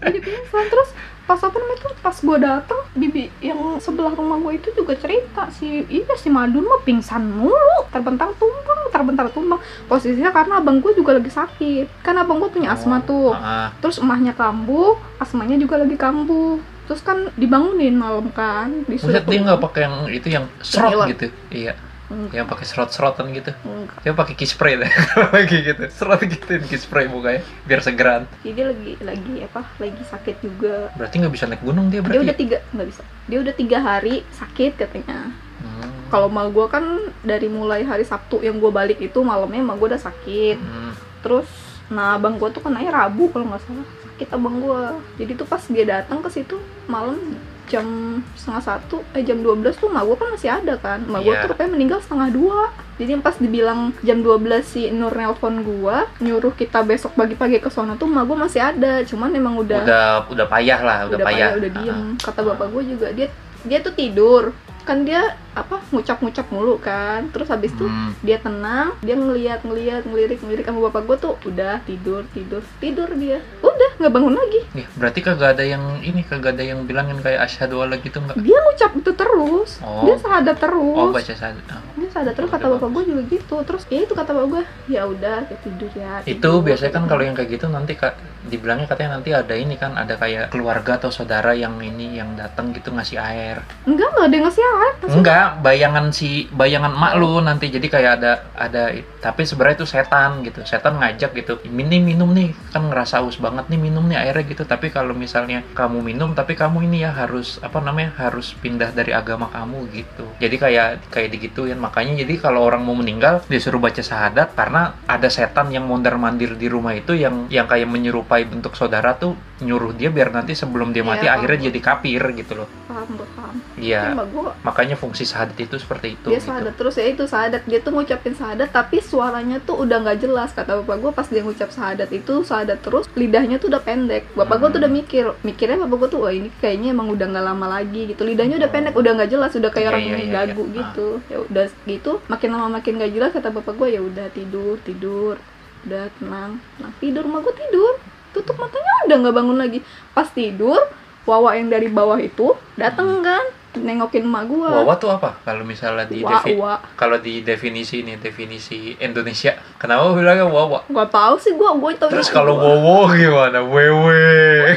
jadi 0.00 0.18
pingsan. 0.18 0.64
Terus 0.66 0.90
pas 1.24 1.40
apa 1.40 1.56
namanya 1.56 1.78
tuh? 1.80 1.92
Pas 2.00 2.16
gua 2.18 2.36
datang 2.36 2.80
bibi 2.92 3.32
yang 3.40 3.56
sebelah 3.78 4.12
rumah 4.12 4.36
gua 4.36 4.52
itu 4.52 4.68
juga 4.72 4.92
cerita 4.92 5.48
si 5.48 5.88
iya 5.88 6.12
si 6.14 6.28
Madun 6.28 6.64
mah 6.64 6.80
pingsan 6.82 7.24
mulu. 7.24 7.88
Terbentang 7.88 8.36
tumbang 8.36 8.80
terbentar 8.88 9.26
tumbang. 9.28 9.60
Posisinya 9.84 10.28
karena 10.30 10.60
abang 10.60 10.80
gua 10.80 10.92
juga 10.92 11.16
lagi 11.16 11.28
sakit. 11.28 12.04
Kan 12.04 12.16
abang 12.16 12.36
gua 12.36 12.48
punya 12.48 12.72
asma 12.72 13.00
tuh. 13.00 13.32
Ah, 13.32 13.72
terus 13.80 13.96
emahnya 13.96 14.32
kambuh 14.32 14.96
asmanya 15.16 15.56
juga 15.56 15.80
lagi 15.80 15.96
kambuh. 15.96 16.60
Terus 16.84 17.00
kan 17.00 17.32
dibangunin 17.32 17.96
malam 17.96 18.28
kan 18.28 18.84
disuruh 18.84 19.16
dia 19.16 19.40
nggak 19.40 19.56
pakai 19.56 19.88
yang 19.88 19.96
itu 20.12 20.28
yang 20.28 20.44
serot 20.60 21.08
gitu. 21.08 21.32
Iya, 21.48 21.72
Enggak, 22.14 22.32
yang 22.32 22.46
pakai 22.46 22.64
serot-serotan 22.64 23.26
gitu. 23.30 23.50
enggak. 23.60 23.98
Dia 24.00 24.12
pakai 24.14 24.34
key 24.34 24.46
spray 24.46 24.74
deh 24.76 24.92
lagi 25.34 25.56
gitu. 25.60 25.82
Serot 25.90 26.22
gituin 26.22 26.62
key 26.62 26.76
spray 26.76 27.04
mukanya 27.04 27.42
biar 27.64 27.80
segeran. 27.80 28.30
Jadi 28.38 28.52
dia 28.52 28.66
lagi 28.66 28.92
lagi 29.00 29.34
apa 29.42 29.60
lagi 29.76 30.02
sakit 30.04 30.36
juga 30.38 30.94
Berarti 30.94 31.14
nggak 31.16 31.32
bisa 31.32 31.44
naik 31.44 31.60
gunung 31.60 31.86
dia 31.86 31.98
dia 31.98 32.02
berarti. 32.04 32.22
udah 32.22 32.36
tiga 32.36 32.58
nggak 32.70 32.88
bisa 32.88 33.02
dia 33.24 33.38
udah 33.40 33.54
tiga 33.54 33.78
hari 33.78 34.14
sakit 34.32 34.72
katanya 34.76 35.34
Hmm. 35.56 35.88
kalau 36.08 36.28
mal 36.28 36.48
gue 36.48 36.66
kan 36.66 36.84
dari 37.20 37.48
mulai 37.48 37.82
hari 37.82 38.04
Sabtu 38.04 38.38
yang 38.38 38.58
gue 38.58 38.68
balik 38.68 39.00
itu 39.00 39.16
malamnya 39.18 39.64
mal 39.64 39.74
gue 39.74 39.88
udah 39.88 40.02
sakit 40.02 40.56
Hmm. 40.56 40.92
terus 41.20 41.48
nah 41.86 42.14
abang 42.14 42.36
gue 42.36 42.48
tuh 42.48 42.60
kenanya 42.60 42.92
Rabu 42.94 43.28
kalau 43.28 43.44
nggak 43.46 43.62
salah 43.62 43.86
sakit 44.04 44.28
abang 44.30 44.60
gue 44.60 44.80
jadi 45.16 45.32
tuh 45.34 45.44
pas 45.44 45.64
dia 45.64 45.84
datang 45.86 46.20
ke 46.20 46.28
situ 46.28 46.56
malam 46.84 47.16
jam 47.64 47.86
setengah 48.34 48.62
satu 48.62 49.02
eh 49.10 49.20
jam 49.20 49.38
12 49.38 49.64
tuh 49.74 49.88
mak 49.88 50.02
gue 50.02 50.14
kan 50.14 50.28
masih 50.30 50.50
ada 50.52 50.74
kan. 50.76 51.00
Mak 51.02 51.20
gue 51.20 51.30
Iya. 51.30 51.40
tuh 51.40 51.48
rupanya 51.50 51.70
meninggal 51.70 51.98
setengah 51.98 52.28
dua. 52.30 52.60
Jadi 52.94 53.10
pas 53.18 53.34
dibilang 53.34 53.80
jam 54.00 54.18
12 54.18 54.38
si 54.62 54.86
Nur 54.88 55.10
nelpon 55.10 55.60
gue 55.60 55.96
nyuruh 56.20 56.52
kita 56.52 56.80
besok 56.80 57.14
pagi-pagi 57.14 57.58
ke 57.58 57.68
sono 57.68 57.94
tuh 57.94 58.06
mak 58.06 58.24
gue 58.24 58.36
masih 58.38 58.60
ada. 58.60 59.02
Cuman 59.02 59.32
emang 59.32 59.56
udah 59.56 59.80
Udah 59.82 60.06
udah 60.26 60.46
payah 60.46 60.80
lah, 60.80 60.98
udah, 61.04 61.08
udah 61.10 61.18
payah. 61.22 61.48
payah, 61.50 61.58
udah 61.58 61.70
Ah, 61.70 61.76
diem 61.76 61.98
kata 62.16 62.40
bapak 62.44 62.66
gue 62.70 62.82
juga 62.86 63.06
dia 63.10 63.28
dia 63.62 63.78
tuh 63.80 63.92
tidur. 63.92 64.52
Kan 64.84 65.02
dia 65.02 65.34
apa 65.54 65.78
ngucap-ngucap 65.88 66.46
mulu 66.48 66.76
kan 66.76 67.30
terus 67.30 67.46
habis 67.46 67.70
itu 67.70 67.84
Hmm. 67.84 68.10
dia 68.20 68.36
tenang 68.36 68.92
dia 68.98 69.14
ngeliat 69.14 69.60
ngeliat 69.60 70.02
ngelirik 70.02 70.38
ngelirik 70.38 70.64
sama 70.64 70.84
bapak 70.84 71.02
gue 71.04 71.16
tuh 71.20 71.34
udah 71.44 71.78
tidur 71.82 72.26
tidur 72.28 72.60
tidur 72.76 73.06
dia 73.12 73.38
udah 73.60 73.90
nggak 73.96 74.12
bangun 74.12 74.34
lagi 74.34 74.60
Ih, 74.74 74.86
berarti 74.92 75.20
kagak 75.20 75.54
ada 75.54 75.64
yang 75.64 75.80
ini 76.00 76.20
kagak 76.22 76.54
ada 76.54 76.64
yang 76.64 76.82
bilangin 76.82 77.18
kayak 77.18 77.44
asyhadu 77.44 77.78
alla 77.78 77.96
gitu 77.96 78.18
enggak? 78.18 78.34
dia 78.36 78.58
ngucap 78.60 78.90
itu 78.94 79.10
terus 79.12 79.70
Oh. 79.80 80.02
dia 80.02 80.16
sahadat 80.16 80.56
terus 80.56 80.96
Oh, 80.96 81.08
baca 81.08 81.32
saja. 81.32 81.54
Oh. 81.54 81.82
dia 81.94 82.08
sahadat 82.08 82.34
terus 82.34 82.50
kata 82.50 82.66
bapak 82.68 82.88
gue 82.90 83.02
juga 83.06 83.22
gitu 83.28 83.56
terus 83.62 83.82
ya 83.86 84.00
itu 84.00 84.12
kata 84.12 84.30
bapak 84.32 84.48
gue 84.50 84.62
ya 84.88 85.02
udah 85.04 85.38
tidur 85.56 85.90
ya 85.92 86.12
Itu 86.22 86.34
tidur. 86.34 86.62
biasanya 86.62 86.92
kan 86.92 87.04
kalau 87.06 87.22
yang 87.22 87.32
kayak 87.32 87.50
gitu 87.52 87.66
nanti 87.68 87.94
kak 87.94 88.14
dibilangnya 88.44 88.84
katanya 88.84 89.10
nanti 89.14 89.30
ada 89.30 89.54
ini 89.54 89.74
kan 89.74 89.94
ada 89.94 90.14
kayak 90.14 90.50
keluarga 90.50 90.98
atau 90.98 91.08
saudara 91.08 91.54
yang 91.54 91.78
ini 91.78 92.12
yang 92.14 92.34
datang 92.34 92.70
gitu 92.70 92.90
ngasih 92.90 93.16
air. 93.16 93.56
enggak 93.84 94.04
enggak 94.10 94.24
ada 94.24 94.34
yang 94.34 94.44
ngasih 94.44 94.64
air 94.64 94.92
Enggak, 95.06 95.43
bayangan 95.60 96.10
si 96.14 96.46
bayangan 96.50 96.92
emak 96.94 97.12
lu 97.20 97.40
nanti 97.44 97.68
jadi 97.68 97.86
kayak 97.90 98.12
ada 98.20 98.32
ada 98.54 98.84
tapi 99.24 99.48
sebenarnya 99.48 99.80
itu 99.80 99.88
setan 99.88 100.44
gitu. 100.44 100.60
Setan 100.68 101.00
ngajak 101.00 101.32
gitu. 101.32 101.56
Ini 101.64 101.96
minum 102.04 102.28
nih, 102.36 102.52
kan 102.68 102.92
ngerasa 102.92 103.24
haus 103.24 103.40
banget 103.40 103.72
nih 103.72 103.80
minum 103.80 104.04
nih 104.04 104.20
airnya 104.20 104.44
gitu. 104.44 104.68
Tapi 104.68 104.92
kalau 104.92 105.16
misalnya 105.16 105.64
kamu 105.72 106.04
minum 106.04 106.36
tapi 106.36 106.52
kamu 106.52 106.84
ini 106.84 107.08
ya 107.08 107.10
harus 107.16 107.56
apa 107.64 107.80
namanya? 107.80 108.12
harus 108.14 108.52
pindah 108.60 108.92
dari 108.92 109.16
agama 109.16 109.48
kamu 109.48 109.88
gitu. 109.96 110.28
Jadi 110.36 110.56
kayak 110.60 111.08
kayak 111.08 111.32
digituin. 111.32 111.80
Makanya 111.80 112.20
jadi 112.20 112.36
kalau 112.36 112.68
orang 112.68 112.84
mau 112.84 112.92
meninggal 112.92 113.40
disuruh 113.48 113.80
baca 113.80 114.04
syahadat 114.04 114.52
karena 114.52 114.92
ada 115.08 115.28
setan 115.32 115.72
yang 115.72 115.88
mondar-mandir 115.88 116.52
di 116.60 116.68
rumah 116.68 116.92
itu 116.92 117.16
yang 117.16 117.48
yang 117.48 117.64
kayak 117.64 117.88
menyerupai 117.88 118.44
bentuk 118.44 118.76
saudara 118.76 119.16
tuh 119.16 119.32
nyuruh 119.64 119.90
dia 119.90 120.08
biar 120.08 120.28
nanti 120.28 120.52
sebelum 120.52 120.92
dia 120.92 121.00
mati 121.00 121.24
Iya, 121.24 121.34
akhirnya 121.34 121.68
jadi 121.68 121.80
kafir 121.80 122.20
gitu 122.34 122.52
loh. 122.54 122.68
paham 122.84 123.08
paham. 123.34 123.56
Iya. 123.74 124.14
gue 124.14 124.50
Makanya 124.62 124.94
fungsi 124.94 125.24
syahadat 125.24 125.56
itu 125.56 125.74
seperti 125.76 126.14
itu. 126.14 126.28
dia 126.28 126.36
gitu. 126.36 126.46
sahadat 126.46 126.74
terus 126.74 126.94
ya 126.94 127.06
itu 127.06 127.24
sahadat. 127.24 127.62
Dia 127.64 127.80
tuh 127.80 127.90
ngucapin 127.90 128.32
sahadat 128.32 128.68
tapi 128.70 129.00
suaranya 129.00 129.58
tuh 129.58 129.80
udah 129.80 129.98
nggak 130.00 130.18
jelas. 130.20 130.52
Kata 130.52 130.78
bapak 130.78 130.96
gue 131.00 131.10
pas 131.10 131.26
dia 131.26 131.42
ngucap 131.42 131.70
sahadat 131.70 132.08
itu 132.10 132.34
sahadat 132.42 132.78
terus 132.80 133.08
lidahnya 133.14 133.56
tuh 133.56 133.68
udah 133.68 133.80
pendek. 133.80 134.30
Bapak 134.32 134.56
gue 134.56 134.68
tuh 134.68 134.72
Hmm. 134.74 134.82
udah 134.82 134.90
mikir 134.92 135.24
mikirnya 135.42 135.78
bapak 135.80 135.96
gue 135.98 136.08
tuh 136.10 136.20
wah 136.22 136.30
ini 136.30 136.48
kayaknya 136.54 136.92
emang 136.92 137.08
udah 137.08 137.26
nggak 137.26 137.44
lama 137.44 137.66
lagi 137.72 138.00
gitu. 138.06 138.22
Lidahnya 138.22 138.56
udah 138.56 138.70
pendek 138.70 138.94
udah 138.94 139.12
nggak 139.14 139.30
jelas 139.30 139.50
udah 139.52 139.70
kayak 139.70 139.82
Iya, 139.82 139.90
orang 139.90 140.02
iya, 140.02 140.12
yang 140.12 140.22
iya, 140.22 140.34
gagu 140.36 140.64
iya. 140.64 140.74
gitu. 140.76 141.08
Ya 141.26 141.38
udah 141.40 141.66
gitu. 141.84 142.12
Makin 142.26 142.48
lama 142.50 142.68
makin 142.70 142.92
gak 142.96 143.12
jelas 143.12 143.30
kata 143.32 143.48
bapak 143.50 143.74
gue 143.74 143.88
ya 143.90 144.00
udah 144.00 144.26
tidur 144.30 144.76
tidur. 144.80 145.34
Udah 145.82 146.08
tenang. 146.16 146.56
Nah 146.78 146.90
tidur 146.96 147.24
mah 147.24 147.40
gue 147.40 147.54
tidur 147.54 147.94
tutup 148.34 148.58
matanya 148.58 148.92
udah 149.04 149.16
nggak 149.16 149.34
bangun 149.34 149.56
lagi 149.56 149.78
pas 150.10 150.26
tidur 150.26 150.82
Wawa 151.24 151.54
yang 151.54 151.70
dari 151.70 151.88
bawah 151.88 152.18
itu 152.18 152.52
dateng 152.74 153.22
kan 153.22 153.40
nengokin 153.74 154.22
emak 154.22 154.44
gue 154.44 154.60
Wawa 154.60 154.94
tuh 154.94 155.10
apa? 155.10 155.34
Kalau 155.40 155.62
misalnya 155.62 156.04
di 156.04 156.20
Wa, 156.20 156.36
defi- 156.36 156.54
wa. 156.54 156.76
kalau 156.94 157.16
di 157.16 157.40
definisi 157.40 158.00
ini 158.00 158.14
definisi 158.16 158.94
Indonesia, 158.94 159.50
kenapa 159.74 160.12
bilangnya 160.12 160.44
Wawa? 160.44 160.84
Gak 160.86 161.10
tahu 161.10 161.34
sih 161.36 161.50
gua 161.52 161.74
gua 161.74 161.90
tahu 161.92 162.12
Terus 162.12 162.28
kalau 162.28 162.54
Wowo 162.54 163.08
gimana? 163.10 163.58
Wewe. 163.58 164.22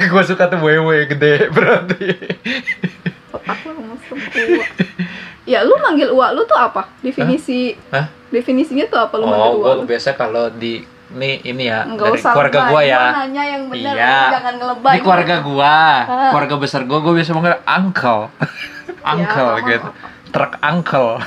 Gue 0.08 0.24
suka 0.24 0.48
tuh 0.48 0.58
wewe 0.60 1.06
gede 1.06 1.46
berarti. 1.52 2.10
aku. 3.30 3.70
Ya 5.44 5.64
lu 5.64 5.76
manggil 5.78 6.10
ua 6.10 6.32
lu 6.32 6.44
tuh 6.44 6.56
apa? 6.56 6.92
Definisi 7.00 7.72
Hah? 7.88 8.08
Definisinya 8.28 8.84
tuh 8.86 9.00
apa 9.00 9.16
lu 9.16 9.24
manggil 9.26 9.52
Oh, 9.54 9.56
ua 9.58 9.68
gue 9.74 9.76
lu? 9.78 9.88
biasa 9.88 10.12
kalau 10.14 10.50
di 10.50 10.84
ini 11.10 11.30
ini 11.42 11.64
ya 11.66 11.84
Enggak 11.84 12.08
dari 12.08 12.18
usah 12.18 12.32
keluarga 12.32 12.60
lebay. 12.60 12.70
gua 12.70 12.82
ya. 12.84 13.00
Gua 13.00 13.16
nanya 13.18 13.44
yang 13.46 13.64
benar, 13.68 13.94
Iya. 13.94 14.18
jangan 14.34 14.54
ngelebay. 14.56 14.92
Di 14.92 15.00
keluarga 15.00 15.36
gua, 15.40 15.76
Ah. 16.04 16.30
keluarga 16.30 16.56
besar 16.58 16.82
gua, 16.84 17.00
gua 17.00 17.14
biasa 17.14 17.32
manggil 17.32 17.58
uncle. 17.60 18.22
uncle 19.14 19.52
Ya, 19.54 19.64
gitu. 19.66 19.88
Truk 20.28 20.54
uncle. 20.62 21.10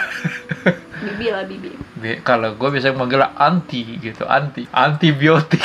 Bibi 1.00 1.26
lah 1.28 1.42
bibi. 1.42 1.70
Bi- 1.96 2.20
Kalau 2.20 2.52
gue 2.52 2.68
biasanya 2.68 2.92
manggil 2.94 3.24
anti 3.24 3.80
gitu, 3.98 4.24
anti, 4.26 4.68
antibiotik. 4.70 5.64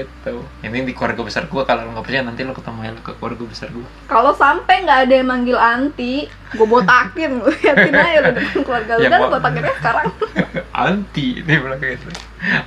Gitu. 0.00 0.40
Ini 0.60 0.82
di 0.82 0.92
keluarga 0.92 1.20
besar 1.20 1.44
gue 1.44 1.62
kalau 1.62 1.84
lo 1.84 1.90
nggak 1.92 2.06
percaya 2.06 2.22
nanti 2.22 2.40
lo 2.42 2.52
ketemu 2.52 2.78
ya 2.80 2.90
lo 2.94 3.00
ke 3.02 3.12
keluarga 3.16 3.42
besar 3.44 3.68
gue. 3.68 3.86
Kalau 4.06 4.32
sampai 4.32 4.84
nggak 4.84 4.98
ada 5.04 5.14
yang 5.14 5.28
manggil 5.28 5.56
anti, 5.56 6.24
gua 6.54 6.66
botakin 6.70 7.30
lu. 7.38 7.50
Liatin 7.50 7.94
aja 7.94 8.18
lu 8.20 8.30
depan 8.34 8.60
keluarga 8.62 8.92
lu. 8.96 9.02
Ya, 9.02 9.08
Dan 9.08 9.20
gua- 9.20 9.32
botakinnya 9.36 9.74
sekarang. 9.76 10.06
anti 10.86 11.26
dia 11.40 11.56
bilang 11.58 11.78
gitu. 11.78 12.08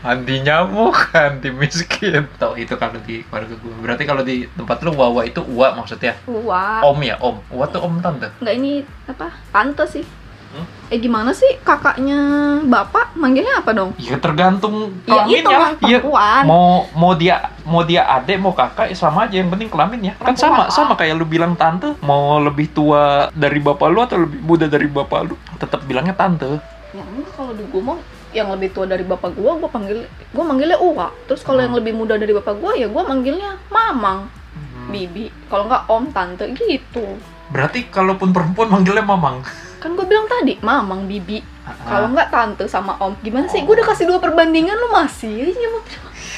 Anti 0.02 0.36
nyamuk, 0.40 0.98
anti 1.12 1.50
miskin. 1.50 2.30
Tuh 2.38 2.54
itu 2.56 2.74
kalau 2.76 2.98
di 3.02 3.26
keluarga 3.26 3.54
gue. 3.54 3.74
Berarti 3.82 4.04
kalau 4.06 4.22
di 4.22 4.46
tempat 4.50 4.78
lo 4.82 4.92
wawa 4.94 5.22
itu 5.24 5.42
uwa 5.42 5.74
maksudnya. 5.76 6.14
Wah. 6.26 6.86
Om 6.86 7.00
ya, 7.02 7.16
om. 7.20 7.42
Uwa 7.50 7.66
tuh 7.68 7.82
om 7.82 7.98
tante. 8.00 8.30
Nggak 8.40 8.56
ini 8.56 8.72
apa? 9.06 9.34
Tante 9.50 9.86
sih. 9.86 10.06
Hmm? 10.54 10.66
Eh 10.88 10.98
gimana 10.98 11.34
sih 11.34 11.50
kakaknya 11.60 12.20
bapak 12.64 13.12
manggilnya 13.14 13.58
apa 13.58 13.74
dong? 13.74 13.98
Ya 13.98 14.16
tergantung 14.16 14.94
Ya 15.04 15.26
itu 15.26 15.42
kelaminnya 15.42 15.50
lah. 15.50 15.72
Iya. 15.82 16.00
perempuan. 16.00 16.44
mau 16.46 16.66
mau 16.94 17.12
dia 17.14 17.36
mau 17.64 17.82
dia 17.82 18.06
adek 18.08 18.38
mau 18.38 18.54
kakak 18.54 18.88
ya 18.88 18.96
sama 18.96 19.26
aja 19.26 19.36
yang 19.36 19.50
penting 19.50 19.68
kelamin 19.68 20.02
ya 20.04 20.14
kan 20.16 20.34
sama 20.34 20.70
sama 20.70 20.94
kayak 20.94 21.16
lu 21.16 21.26
bilang 21.26 21.54
tante 21.54 21.98
mau 22.00 22.38
lebih 22.38 22.70
tua 22.70 23.28
dari 23.32 23.58
bapak 23.58 23.88
lu 23.88 24.00
atau 24.00 24.18
lebih 24.20 24.40
muda 24.40 24.66
dari 24.68 24.86
bapak 24.86 25.20
lu 25.24 25.34
tetap 25.58 25.82
bilangnya 25.84 26.14
tante 26.14 26.62
Ya 26.94 27.02
kalau 27.32 27.52
di 27.52 27.66
gua 27.66 27.82
mah 27.84 28.00
yang 28.30 28.50
lebih 28.50 28.70
tua 28.70 28.86
dari 28.86 29.02
bapak 29.02 29.34
gua 29.34 29.58
gua 29.58 29.66
panggil 29.68 30.06
gua 30.30 30.46
manggilnya 30.46 30.78
Uwa. 30.78 31.10
Terus 31.26 31.42
kalau 31.42 31.58
yang 31.58 31.74
Hmm. 31.74 31.82
lebih 31.82 31.94
muda 31.96 32.14
dari 32.14 32.30
bapak 32.32 32.54
gua 32.56 32.78
ya 32.78 32.86
gua 32.86 33.02
manggilnya 33.04 33.58
Mamang, 33.68 34.30
Hmm. 34.54 34.90
Bibi. 34.90 35.34
Kalau 35.48 35.66
enggak 35.66 35.84
Om, 35.88 36.04
Tante 36.12 36.46
gitu. 36.54 37.18
berarti 37.46 37.86
kalaupun 37.88 38.30
perempuan 38.30 38.66
manggilnya 38.68 39.02
mamang 39.04 39.42
Kan 39.84 40.00
gua 40.00 40.08
bilang 40.08 40.32
tadi 40.32 40.56
Mamang, 40.64 41.12
Bibi. 41.12 41.44
Kalau 41.84 42.08
Ah, 42.08 42.12
enggak 42.12 42.32
Tante 42.32 42.64
sama 42.72 42.96
Om. 42.96 43.20
Gimana 43.20 43.52
sih? 43.52 43.60
Oh. 43.60 43.68
Gua 43.68 43.84
udah 43.84 43.88
kasih 43.92 44.08
dua 44.08 44.20
perbandingan 44.24 44.80
lu 44.80 44.88
masih 44.96 45.44
aja 45.44 45.52
nyebut. 45.60 45.84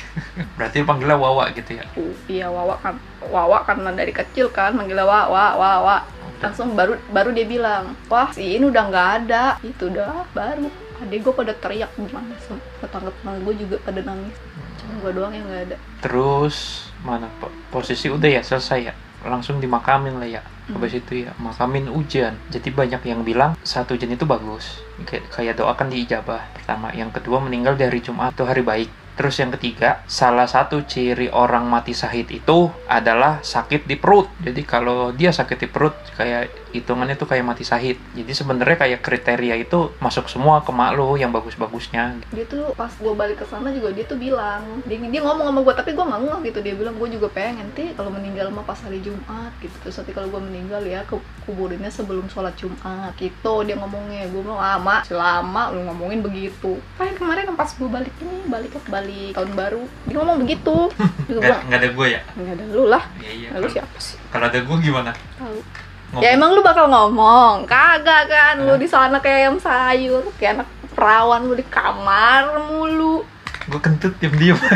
berarti 0.58 0.82
panggilnya 0.82 1.20
wawa 1.20 1.52
gitu 1.52 1.76
ya 1.76 1.86
Uh, 1.96 2.12
iya 2.28 2.48
Wawa 2.50 2.76
kan. 2.82 2.98
Wawa 3.30 3.64
karena 3.68 3.92
dari 3.94 4.12
kecil 4.12 4.50
kan 4.50 4.74
manggilnya 4.74 5.06
Wawa, 5.06 5.54
Wawa. 5.56 5.98
Langsung 6.42 6.74
baru 6.74 6.98
baru 7.14 7.32
dia 7.32 7.46
bilang, 7.46 7.94
"Wah, 8.10 8.34
si 8.34 8.58
ini 8.58 8.66
udah 8.68 8.84
nggak 8.90 9.10
ada." 9.24 9.56
Itu 9.62 9.94
dah 9.94 10.26
baru. 10.34 10.68
Adik 10.96 11.28
gue 11.28 11.34
pada 11.36 11.52
teriak 11.52 11.92
gimana 12.00 12.32
tetangga-tetangga 12.80 13.40
gue 13.44 13.56
juga 13.60 13.76
pada 13.84 14.00
nangis 14.00 14.32
cuma 14.80 14.94
gue 15.04 15.12
doang 15.12 15.34
yang 15.36 15.44
nggak 15.44 15.64
ada 15.68 15.78
terus 16.00 16.88
mana 17.04 17.28
po- 17.44 17.52
posisi 17.68 18.08
udah 18.08 18.30
ya 18.32 18.40
selesai 18.40 18.80
ya 18.80 18.94
langsung 19.28 19.60
dimakamin 19.60 20.16
lah 20.16 20.40
ya 20.40 20.42
Hmm. 20.66 20.82
habis 20.82 20.98
itu 20.98 21.30
ya 21.30 21.32
makamin 21.38 21.86
hujan. 21.90 22.34
Jadi 22.50 22.74
banyak 22.74 23.02
yang 23.06 23.22
bilang 23.22 23.54
satu 23.62 23.94
hujan 23.94 24.18
itu 24.18 24.26
bagus. 24.26 24.82
Kayak 25.06 25.30
kayak 25.30 25.56
doakan 25.62 25.94
diijabah 25.94 26.42
pertama. 26.58 26.90
Yang 26.98 27.22
kedua 27.22 27.38
meninggal 27.38 27.78
di 27.78 27.86
hari 27.86 28.02
Jumat 28.02 28.34
itu 28.34 28.44
hari 28.50 28.66
baik. 28.66 28.90
Terus 29.16 29.40
yang 29.40 29.54
ketiga 29.56 30.04
salah 30.12 30.44
satu 30.44 30.84
ciri 30.84 31.32
orang 31.32 31.70
mati 31.72 31.96
syahid 31.96 32.28
itu 32.34 32.68
adalah 32.90 33.40
sakit 33.40 33.88
di 33.88 33.96
perut. 33.96 34.28
Jadi 34.44 34.62
kalau 34.68 35.16
dia 35.16 35.32
sakit 35.32 35.58
di 35.62 35.68
perut 35.72 35.96
kayak 36.20 36.52
hitungannya 36.80 37.16
tuh 37.16 37.28
kayak 37.28 37.46
mati 37.46 37.64
syahid 37.64 37.98
jadi 38.16 38.32
sebenarnya 38.32 38.78
kayak 38.80 39.00
kriteria 39.04 39.56
itu 39.60 39.92
masuk 40.00 40.32
semua 40.32 40.64
ke 40.64 40.72
mak 40.72 40.96
lu 40.96 41.20
yang 41.20 41.36
bagus-bagusnya. 41.36 42.20
Dia 42.32 42.46
tuh 42.48 42.72
pas 42.74 42.90
gue 42.90 43.14
balik 43.14 43.44
ke 43.44 43.46
sana 43.48 43.72
juga 43.72 43.92
dia 43.92 44.08
tuh 44.08 44.16
bilang 44.16 44.64
dia, 44.88 44.98
dia 44.98 45.22
ngomong 45.22 45.52
sama 45.52 45.60
gue 45.64 45.76
tapi 45.76 45.92
gue 45.92 46.06
nggak 46.06 46.22
ngeh 46.24 46.40
gitu. 46.52 46.60
Dia 46.64 46.74
bilang 46.80 46.96
gue 46.96 47.10
juga 47.12 47.28
pengen 47.32 47.68
ti 47.76 47.92
kalau 47.94 48.10
meninggal 48.10 48.48
mah 48.56 48.64
pas 48.64 48.80
hari 48.80 49.04
Jumat 49.04 49.52
gitu. 49.60 49.76
Terus 49.84 49.96
nanti 50.00 50.12
kalau 50.16 50.32
gue 50.32 50.42
meninggal 50.42 50.82
ya 50.88 51.04
ke 51.04 51.20
kuburinnya 51.44 51.92
sebelum 51.92 52.28
sholat 52.32 52.56
Jumat 52.56 53.12
gitu 53.20 53.54
dia 53.68 53.76
ngomongnya. 53.76 54.28
Gue 54.32 54.42
bilang 54.42 54.60
ah 54.60 54.80
mak 54.80 55.08
selama 55.08 55.76
lu 55.76 55.84
ngomongin 55.92 56.24
begitu. 56.24 56.80
Kayak 56.96 57.20
kemarin 57.20 57.54
pas 57.56 57.70
gue 57.72 57.90
balik 57.92 58.14
ini 58.24 58.48
balik 58.48 58.72
ke 58.76 58.80
balik 58.88 59.32
tahun 59.36 59.52
baru 59.54 59.84
dia 60.08 60.16
ngomong 60.24 60.40
begitu. 60.48 60.78
Nggak 61.30 61.80
ada 61.84 61.90
gue 61.92 62.08
ya? 62.08 62.22
Nggak 62.36 62.54
ada 62.60 62.66
lu 62.72 62.84
lah. 62.88 63.04
Iya 63.20 63.32
iya. 63.32 63.50
Nah, 63.52 63.60
lu 63.64 63.68
siapa 63.68 63.98
sih? 64.00 64.16
Kalau 64.32 64.48
ada 64.48 64.60
gue 64.60 64.78
gimana? 64.80 65.12
Tahu 65.36 65.85
Ngomong. 66.14 66.22
ya 66.24 66.30
emang 66.38 66.50
lu 66.54 66.62
bakal 66.62 66.86
ngomong 66.88 67.66
kagak 67.66 68.30
kan 68.30 68.56
lu 68.62 68.76
Hah? 68.76 68.80
di 68.80 68.88
sana 68.88 69.18
kayak 69.20 69.38
ayam 69.46 69.58
sayur 69.58 70.24
kayak 70.38 70.62
anak 70.62 70.70
perawan 70.96 71.44
lu 71.50 71.54
di 71.58 71.66
kamar 71.68 72.70
mulu 72.70 73.26
gue 73.66 73.80
kentut 73.82 74.14
diam 74.22 74.36
diam 74.38 74.58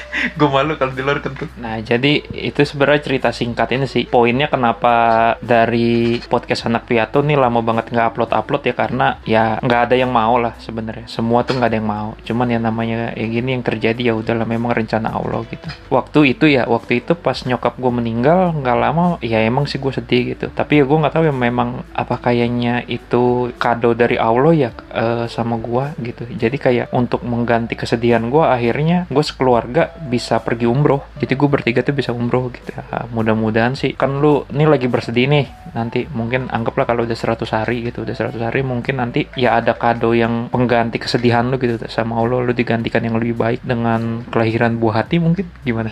gue 0.38 0.48
malu 0.48 0.76
kalau 0.78 0.92
di 0.92 1.02
luar 1.02 1.18
kentut. 1.20 1.50
Nah, 1.58 1.80
jadi 1.82 2.22
itu 2.32 2.60
sebenarnya 2.62 3.02
cerita 3.04 3.28
singkat 3.34 3.68
ini 3.74 3.86
sih. 3.88 4.04
Poinnya 4.08 4.48
kenapa 4.48 4.92
dari 5.40 6.20
podcast 6.26 6.68
anak 6.68 6.86
piatu 6.88 7.24
nih 7.24 7.38
lama 7.38 7.60
banget 7.64 7.90
nggak 7.90 8.14
upload 8.14 8.32
upload 8.32 8.62
ya 8.66 8.74
karena 8.74 9.06
ya 9.26 9.44
nggak 9.60 9.80
ada 9.90 9.94
yang 9.98 10.10
mau 10.12 10.38
lah 10.38 10.56
sebenarnya. 10.58 11.06
Semua 11.08 11.42
tuh 11.42 11.58
nggak 11.58 11.70
ada 11.70 11.78
yang 11.78 11.88
mau. 11.88 12.10
Cuman 12.22 12.48
yang 12.50 12.62
namanya 12.64 13.12
ya 13.16 13.26
gini 13.26 13.56
yang 13.56 13.64
terjadi 13.64 14.12
ya 14.12 14.14
udahlah 14.16 14.46
memang 14.46 14.72
rencana 14.72 15.12
Allah 15.12 15.44
gitu. 15.48 15.68
Waktu 15.90 16.36
itu 16.36 16.44
ya, 16.48 16.68
waktu 16.68 17.04
itu 17.04 17.12
pas 17.18 17.36
nyokap 17.44 17.76
gue 17.78 17.92
meninggal 17.92 18.54
nggak 18.56 18.78
lama 18.78 19.04
ya 19.24 19.42
emang 19.42 19.66
sih 19.66 19.80
gue 19.80 19.92
sedih 19.92 20.36
gitu. 20.36 20.46
Tapi 20.52 20.82
ya 20.82 20.84
gue 20.86 20.98
nggak 20.98 21.14
tahu 21.14 21.24
ya 21.28 21.34
memang 21.34 21.84
apa 21.92 22.18
kayaknya 22.20 22.84
itu 22.86 23.50
kado 23.58 23.94
dari 23.96 24.16
Allah 24.16 24.52
ya 24.54 24.70
eh, 24.94 25.26
sama 25.26 25.58
gue 25.58 25.84
gitu. 26.02 26.22
Jadi 26.28 26.56
kayak 26.56 26.86
untuk 26.94 27.24
mengganti 27.26 27.74
kesedihan 27.74 28.22
gue 28.28 28.44
akhirnya 28.44 29.08
gue 29.10 29.24
sekeluarga 29.24 29.81
bisa 30.08 30.38
pergi 30.38 30.66
umroh. 30.68 31.02
Jadi 31.18 31.32
gue 31.34 31.48
bertiga 31.48 31.80
tuh 31.82 31.96
bisa 31.96 32.14
umroh 32.14 32.52
gitu 32.52 32.70
ya, 32.70 33.08
mudah-mudahan 33.10 33.74
sih. 33.74 33.96
Kan 33.98 34.22
lu 34.22 34.46
ini 34.52 34.64
lagi 34.68 34.86
bersedih 34.86 35.26
nih. 35.26 35.46
Nanti 35.72 36.04
mungkin 36.10 36.46
anggaplah 36.52 36.84
kalau 36.84 37.08
udah 37.08 37.16
100 37.16 37.42
hari 37.50 37.88
gitu. 37.88 38.04
Udah 38.06 38.14
100 38.14 38.38
hari 38.38 38.60
mungkin 38.62 39.00
nanti 39.00 39.26
ya 39.34 39.58
ada 39.58 39.74
kado 39.74 40.12
yang 40.12 40.52
pengganti 40.52 41.00
kesedihan 41.00 41.48
lu 41.48 41.56
gitu. 41.58 41.80
Sama 41.88 42.18
Allah 42.20 42.44
lu 42.44 42.52
digantikan 42.52 43.02
yang 43.02 43.16
lebih 43.18 43.34
baik 43.38 43.60
dengan 43.64 44.26
kelahiran 44.28 44.76
buah 44.78 45.04
hati 45.04 45.18
mungkin. 45.18 45.48
Gimana? 45.64 45.90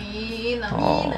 Oh, 0.71 1.11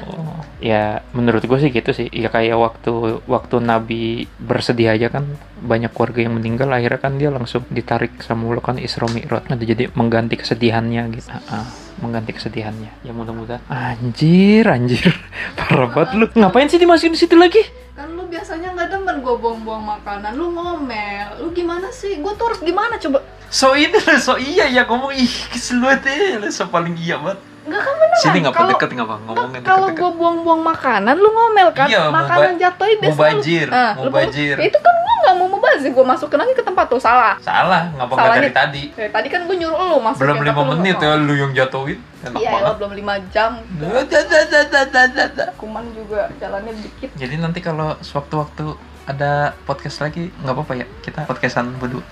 ya 0.58 1.04
menurut 1.14 1.46
gue 1.46 1.58
sih 1.60 1.70
gitu 1.70 1.94
sih. 1.94 2.08
Ya 2.10 2.32
kayak 2.32 2.58
waktu 2.58 3.22
waktu 3.28 3.56
Nabi 3.62 4.26
bersedih 4.40 4.90
aja 4.90 5.12
kan. 5.12 5.28
Banyak 5.64 5.94
keluarga 5.94 6.20
yang 6.26 6.34
meninggal. 6.36 6.68
Akhirnya 6.72 7.00
kan 7.00 7.20
dia 7.20 7.30
langsung 7.30 7.62
ditarik 7.70 8.18
sama 8.24 8.50
Allah 8.50 8.64
kan. 8.64 8.76
Isra 8.80 9.06
Mi'raj. 9.06 9.46
Jadi 9.46 9.92
mengganti 9.94 10.34
kesedihannya 10.40 11.02
gitu. 11.14 11.30
Ah, 11.30 11.62
ah, 11.62 11.66
mengganti 11.96 12.32
kesedihannya. 12.32 12.90
Ya 13.00 13.10
mudah-mudahan. 13.10 13.62
Anjir, 13.64 14.64
anjir. 14.64 15.10
Parah 15.56 15.88
banget 15.88 16.10
lu. 16.14 16.26
Ngapain 16.32 16.66
sih 16.66 16.76
dimasukin 16.76 17.12
di 17.12 17.20
situ 17.20 17.34
lagi? 17.34 17.62
kan 17.94 18.10
lu 18.10 18.26
biasanya 18.26 18.74
nggak 18.74 18.90
demen 18.90 19.22
gue 19.22 19.34
buang-buang 19.36 19.78
makanan 19.78 20.34
lu 20.34 20.50
ngomel 20.50 21.38
lu 21.38 21.54
gimana 21.54 21.86
sih 21.88 22.18
gue 22.18 22.32
tuh 22.34 22.42
harus 22.44 22.58
gimana 22.58 22.98
coba 22.98 23.22
So 23.46 23.70
ini 23.72 23.94
lah, 23.96 24.18
so 24.18 24.34
iya 24.34 24.66
ya 24.66 24.82
ngomong 24.82 25.14
ih 25.14 25.30
kesel 25.46 25.78
banget 25.78 26.10
ya. 26.10 26.36
Lu 26.36 26.50
so 26.50 26.66
paling 26.66 26.98
iya 26.98 27.14
banget. 27.16 27.38
nggak 27.64 27.80
kan 27.80 27.94
beneran 27.94 28.18
Sini 28.18 28.38
ngapa 28.40 28.56
Kalau- 28.58 28.70
deket 28.74 28.90
ngapa 28.92 29.14
ngomongin 29.22 29.60
kalau 29.62 29.88
deket-deket. 29.88 30.00
gue 30.02 30.10
buang-buang 30.12 30.62
makanan 30.66 31.14
lu 31.14 31.30
ngomel 31.30 31.68
kan 31.70 31.86
Iya, 31.86 32.02
mau 32.04 32.18
makanan 32.18 32.52
jatuhin 32.58 32.98
biasa 32.98 33.14
mubazir, 33.14 33.66
lu, 33.66 33.72
Ah, 33.72 33.92
lu 33.94 34.02
mubazir. 34.04 34.56
itu 34.58 34.78
kan 34.80 34.94
nggak 35.24 35.36
mau 35.40 35.48
mubazir 35.48 35.90
gue 35.90 36.04
masukin 36.04 36.36
lagi 36.36 36.52
ke 36.52 36.60
tempat 36.60 36.86
tuh 36.86 37.00
salah 37.00 37.34
Salah, 37.40 37.88
ngapa 37.96 38.12
nggak 38.12 38.36
dari 38.36 38.52
tadi? 38.52 38.82
dari 38.92 39.10
tadi 39.10 39.28
kan 39.32 39.48
gue 39.48 39.56
nyuruh 39.56 39.78
lu 39.80 39.98
masukin 40.04 40.22
Belum 40.28 40.38
lima 40.44 40.62
menit 40.76 40.96
ya 41.00 41.16
lu 41.16 41.32
yang 41.32 41.52
jatuhin. 41.56 41.98
Enak 42.24 42.40
iya 42.40 42.50
banget. 42.52 42.62
elah, 42.64 42.74
belum 42.76 42.92
lima 42.92 43.14
jam 43.32 43.52
Jadi 43.80 45.50
kuman 45.56 45.84
juga 45.96 46.28
jalannya 46.36 46.72
dikit 46.76 47.10
nanti 47.40 47.60
kalau 47.64 47.96
sewaktu-waktu 48.04 48.64
ada 49.04 49.52
podcast 49.68 50.00
lagi 50.00 50.32
nggak 50.40 50.54
apa-apa 50.54 50.72
ya 50.80 50.86
kita 51.04 51.28
podcastan 51.28 51.72
berdua. 51.76 52.04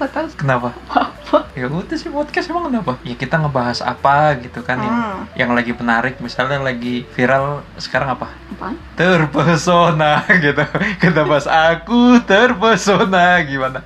Gak 0.00 0.10
tahu 0.10 0.26
Kenapa? 0.34 0.72
Ya 1.54 1.68
udah 1.68 1.94
sih 1.94 2.08
podcast 2.08 2.48
emang 2.48 2.66
kenapa? 2.66 2.96
Ya 3.04 3.14
kita 3.14 3.38
ngebahas 3.38 3.84
apa 3.84 4.34
gitu 4.40 4.64
kan 4.64 4.80
yang, 4.80 4.96
Hmm. 4.96 5.22
yang 5.36 5.50
lagi 5.52 5.70
menarik 5.70 6.18
misalnya 6.18 6.58
lagi 6.58 7.06
viral 7.14 7.60
sekarang 7.76 8.16
apa? 8.16 8.32
apaan 8.50 8.74
Terpesona 8.98 10.24
gitu. 10.44 10.64
Kita 10.98 11.22
bahas 11.22 11.46
aku 11.46 12.18
terpesona 12.24 13.38
gimana? 13.44 13.84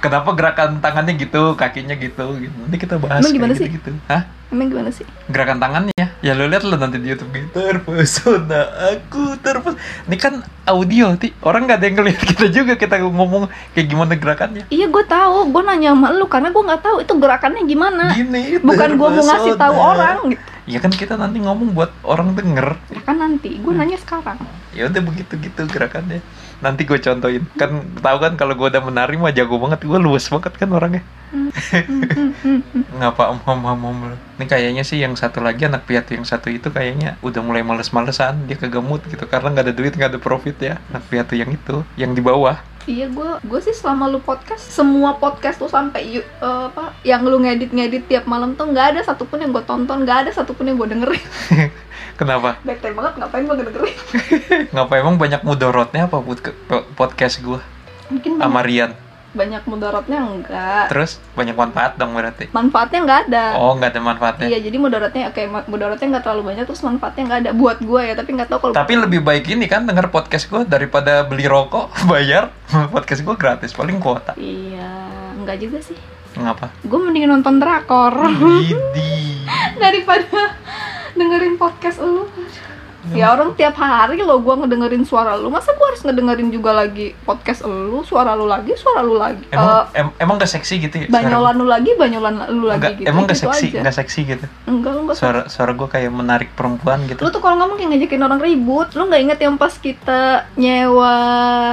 Kenapa 0.00 0.32
gerakan 0.32 0.80
tangannya 0.80 1.14
gitu, 1.20 1.54
kakinya 1.54 1.92
gitu, 1.94 2.24
gitu. 2.40 2.56
Nanti 2.56 2.76
kita 2.80 2.96
bahas 2.96 3.20
Emang 3.20 3.36
gimana 3.36 3.52
sih? 3.52 3.68
gitu-gitu. 3.68 3.92
Hah? 4.08 4.40
emang 4.50 4.66
gimana 4.66 4.90
sih? 4.90 5.06
Gerakan 5.30 5.62
tangannya? 5.62 6.06
Ya 6.20 6.32
lo 6.34 6.50
lihat 6.50 6.66
lo 6.66 6.74
nanti 6.74 6.98
di 6.98 7.14
YouTube 7.14 7.30
gitu. 7.32 7.54
Terpesona 7.54 8.60
aku 8.92 9.38
terpesona 9.38 9.78
ini 10.10 10.16
kan 10.18 10.42
audio 10.66 11.14
ti. 11.14 11.30
Orang 11.40 11.70
nggak 11.70 11.78
ada 11.78 11.86
yang 11.86 11.96
ngeliat 12.02 12.20
kita 12.20 12.46
juga 12.50 12.74
kita 12.74 12.98
ngomong 13.00 13.46
kayak 13.72 13.86
gimana 13.86 14.12
gerakannya. 14.18 14.64
Iya 14.68 14.90
gue 14.90 15.04
tahu. 15.06 15.54
Gue 15.54 15.62
nanya 15.62 15.94
sama 15.94 16.10
lu 16.12 16.26
karena 16.26 16.50
gue 16.50 16.62
nggak 16.66 16.82
tahu 16.82 16.96
itu 17.06 17.12
gerakannya 17.14 17.62
gimana. 17.64 18.04
Gini 18.12 18.58
bukan 18.60 18.90
gue 18.98 19.08
mau 19.08 19.24
ngasih 19.24 19.54
tahu 19.54 19.74
orang 19.78 20.18
gitu. 20.34 20.42
Ya 20.68 20.78
kan 20.78 20.92
kita 20.92 21.14
nanti 21.18 21.38
ngomong 21.42 21.72
buat 21.72 21.90
orang 22.02 22.34
denger. 22.34 22.74
Ya 22.90 23.00
kan 23.06 23.16
nanti. 23.22 23.58
Gue 23.62 23.72
nanya 23.72 23.96
sekarang. 24.02 24.38
Ya 24.74 24.90
udah 24.90 25.02
begitu 25.02 25.38
gitu 25.38 25.62
gerakannya 25.70 26.20
nanti 26.60 26.86
gue 26.86 27.00
contohin. 27.00 27.44
Kan 27.56 27.84
tahu 27.98 28.18
kan 28.20 28.32
kalau 28.36 28.54
gue 28.56 28.68
udah 28.70 28.82
menari 28.84 29.16
mah 29.16 29.32
jago 29.34 29.58
banget. 29.60 29.84
Gue 29.84 29.98
luwes 29.98 30.28
banget 30.30 30.52
kan 30.56 30.70
orangnya. 30.72 31.02
Hmm, 31.30 31.50
hmm. 31.50 32.94
ngapa 33.00 33.32
om 33.32 33.40
om 33.44 33.60
om 33.64 33.80
om. 33.90 33.98
Ini 34.38 34.44
kayaknya 34.48 34.84
sih 34.86 35.00
yang 35.00 35.14
satu 35.14 35.42
lagi 35.42 35.66
anak 35.66 35.88
piatu 35.88 36.14
yang 36.14 36.26
satu 36.26 36.50
itu 36.50 36.70
kayaknya 36.70 37.20
udah 37.20 37.40
mulai 37.42 37.64
males-malesan 37.66 38.46
dia 38.46 38.56
kegemut 38.60 39.04
gitu. 39.08 39.24
Karena 39.26 39.52
nggak 39.52 39.66
ada 39.66 39.74
duit 39.74 39.92
nggak 39.96 40.10
ada 40.16 40.20
profit 40.20 40.56
ya 40.60 40.74
anak 40.92 41.04
piatu 41.08 41.34
yang 41.34 41.50
itu 41.50 41.82
yang 41.98 42.12
di 42.14 42.22
bawah 42.22 42.69
Iya 42.88 43.12
gue 43.12 43.30
gue 43.44 43.60
sih 43.60 43.76
selama 43.76 44.08
lu 44.08 44.24
podcast 44.24 44.64
semua 44.72 45.20
podcast 45.20 45.60
tuh 45.60 45.68
sampai 45.68 46.20
eh, 46.20 46.24
apa 46.40 46.96
yang 47.04 47.20
lu 47.28 47.36
ngedit 47.44 47.76
ngedit 47.76 48.08
tiap 48.08 48.24
malam 48.24 48.56
tuh 48.56 48.72
nggak 48.72 48.96
ada 48.96 49.00
satupun 49.04 49.44
yang 49.44 49.52
gue 49.52 49.64
tonton 49.68 50.04
nggak 50.06 50.28
ada 50.28 50.30
satupun 50.32 50.64
yang 50.64 50.80
gue 50.80 50.88
dengerin. 50.88 51.24
Kenapa? 52.20 52.60
Bete 52.64 52.92
banget 52.92 53.20
ngapain 53.20 53.44
gue 53.44 53.56
dengerin 53.64 53.96
ngapa 54.76 54.92
emang 54.96 55.16
banyak 55.20 55.40
mudorotnya 55.44 56.08
apa 56.08 56.20
podcast 56.96 57.36
gua? 57.44 57.60
Mungkin 58.08 58.40
sama 58.40 58.64
Rian 58.64 59.09
banyak 59.30 59.62
mudaratnya 59.62 60.18
enggak. 60.26 60.90
Terus 60.90 61.22
banyak 61.38 61.54
manfaat 61.54 61.94
dong 61.94 62.18
berarti? 62.18 62.50
Manfaatnya 62.50 62.98
nggak 63.06 63.20
ada. 63.30 63.44
Oh 63.62 63.78
nggak 63.78 63.90
ada 63.94 64.00
manfaatnya? 64.02 64.46
Iya 64.50 64.58
jadi 64.58 64.76
mudaratnya 64.76 65.24
kayak 65.30 65.48
ma- 65.48 65.66
mudaratnya 65.70 66.06
nggak 66.18 66.24
terlalu 66.26 66.42
banyak 66.50 66.64
terus 66.66 66.82
manfaatnya 66.82 67.22
nggak 67.30 67.40
ada 67.46 67.50
buat 67.54 67.78
gue 67.78 68.00
ya 68.02 68.14
tapi 68.18 68.30
nggak 68.34 68.48
tahu 68.50 68.58
kalau 68.58 68.74
tapi 68.74 68.92
lebih 68.98 69.20
baik 69.22 69.46
ini 69.46 69.70
kan 69.70 69.86
denger 69.86 70.10
podcast 70.10 70.50
gua 70.50 70.66
daripada 70.66 71.22
beli 71.22 71.46
rokok 71.46 71.94
bayar 72.10 72.50
podcast 72.90 73.22
gua 73.22 73.38
gratis 73.38 73.70
paling 73.70 74.02
kuota. 74.02 74.34
Iya 74.34 75.10
nggak 75.40 75.56
juga 75.62 75.78
sih. 75.78 75.96
Ngapa? 76.30 76.70
Gue 76.86 76.98
mending 76.98 77.26
nonton 77.26 77.58
drakor. 77.58 78.14
Idi 78.62 79.42
daripada 79.82 80.54
dengerin 81.12 81.54
podcast 81.54 81.98
lu 81.98 82.26
ya 83.12 83.26
orang 83.30 83.52
tiap 83.52 83.74
hari 83.74 84.20
lo 84.20 84.38
gue 84.38 84.54
ngedengerin 84.56 85.02
suara 85.02 85.34
lu 85.34 85.48
masa 85.48 85.70
gue 85.70 85.82
harus 85.84 86.00
ngedengerin 86.00 86.48
juga 86.48 86.70
lagi 86.72 87.12
podcast 87.20 87.62
lu 87.62 88.00
suara 88.00 88.32
lu 88.32 88.44
lagi 88.44 88.72
suara 88.74 89.00
lu 89.00 89.14
lagi 89.14 89.42
emang 89.48 89.86
em- 89.92 90.14
emang 90.18 90.34
gak 90.36 90.50
seksi 90.50 90.74
gitu 90.80 90.96
ya 90.96 91.06
banyolan 91.08 91.54
lu 91.54 91.66
lagi 91.66 91.90
banyolan 91.92 92.34
lu 92.50 92.64
lagi 92.64 92.78
Enggak, 92.80 92.92
gitu 92.96 93.08
emang 93.08 93.24
gak 93.24 93.32
gitu 93.32 93.42
seksi, 93.44 93.66
aja. 93.68 93.80
gak 93.82 93.96
seksi 93.96 94.20
gitu. 94.26 94.44
enggak 94.64 94.90
lu 94.92 95.00
enggak 95.02 95.16
Suara 95.16 95.40
suara 95.46 95.72
gue 95.72 95.88
kayak 95.88 96.10
menarik 96.10 96.50
perempuan 96.52 97.02
gitu. 97.04 97.18
lu 97.18 97.28
tuh 97.28 97.38
kalau 97.38 97.56
ngomong 97.58 97.76
kayak 97.76 97.90
ngajakin 97.92 98.22
orang 98.22 98.40
ribut 98.40 98.88
lu 98.92 99.02
nggak 99.04 99.22
inget 99.22 99.38
yang 99.40 99.56
pas 99.56 99.74
kita 99.74 100.20
nyewa 100.54 101.14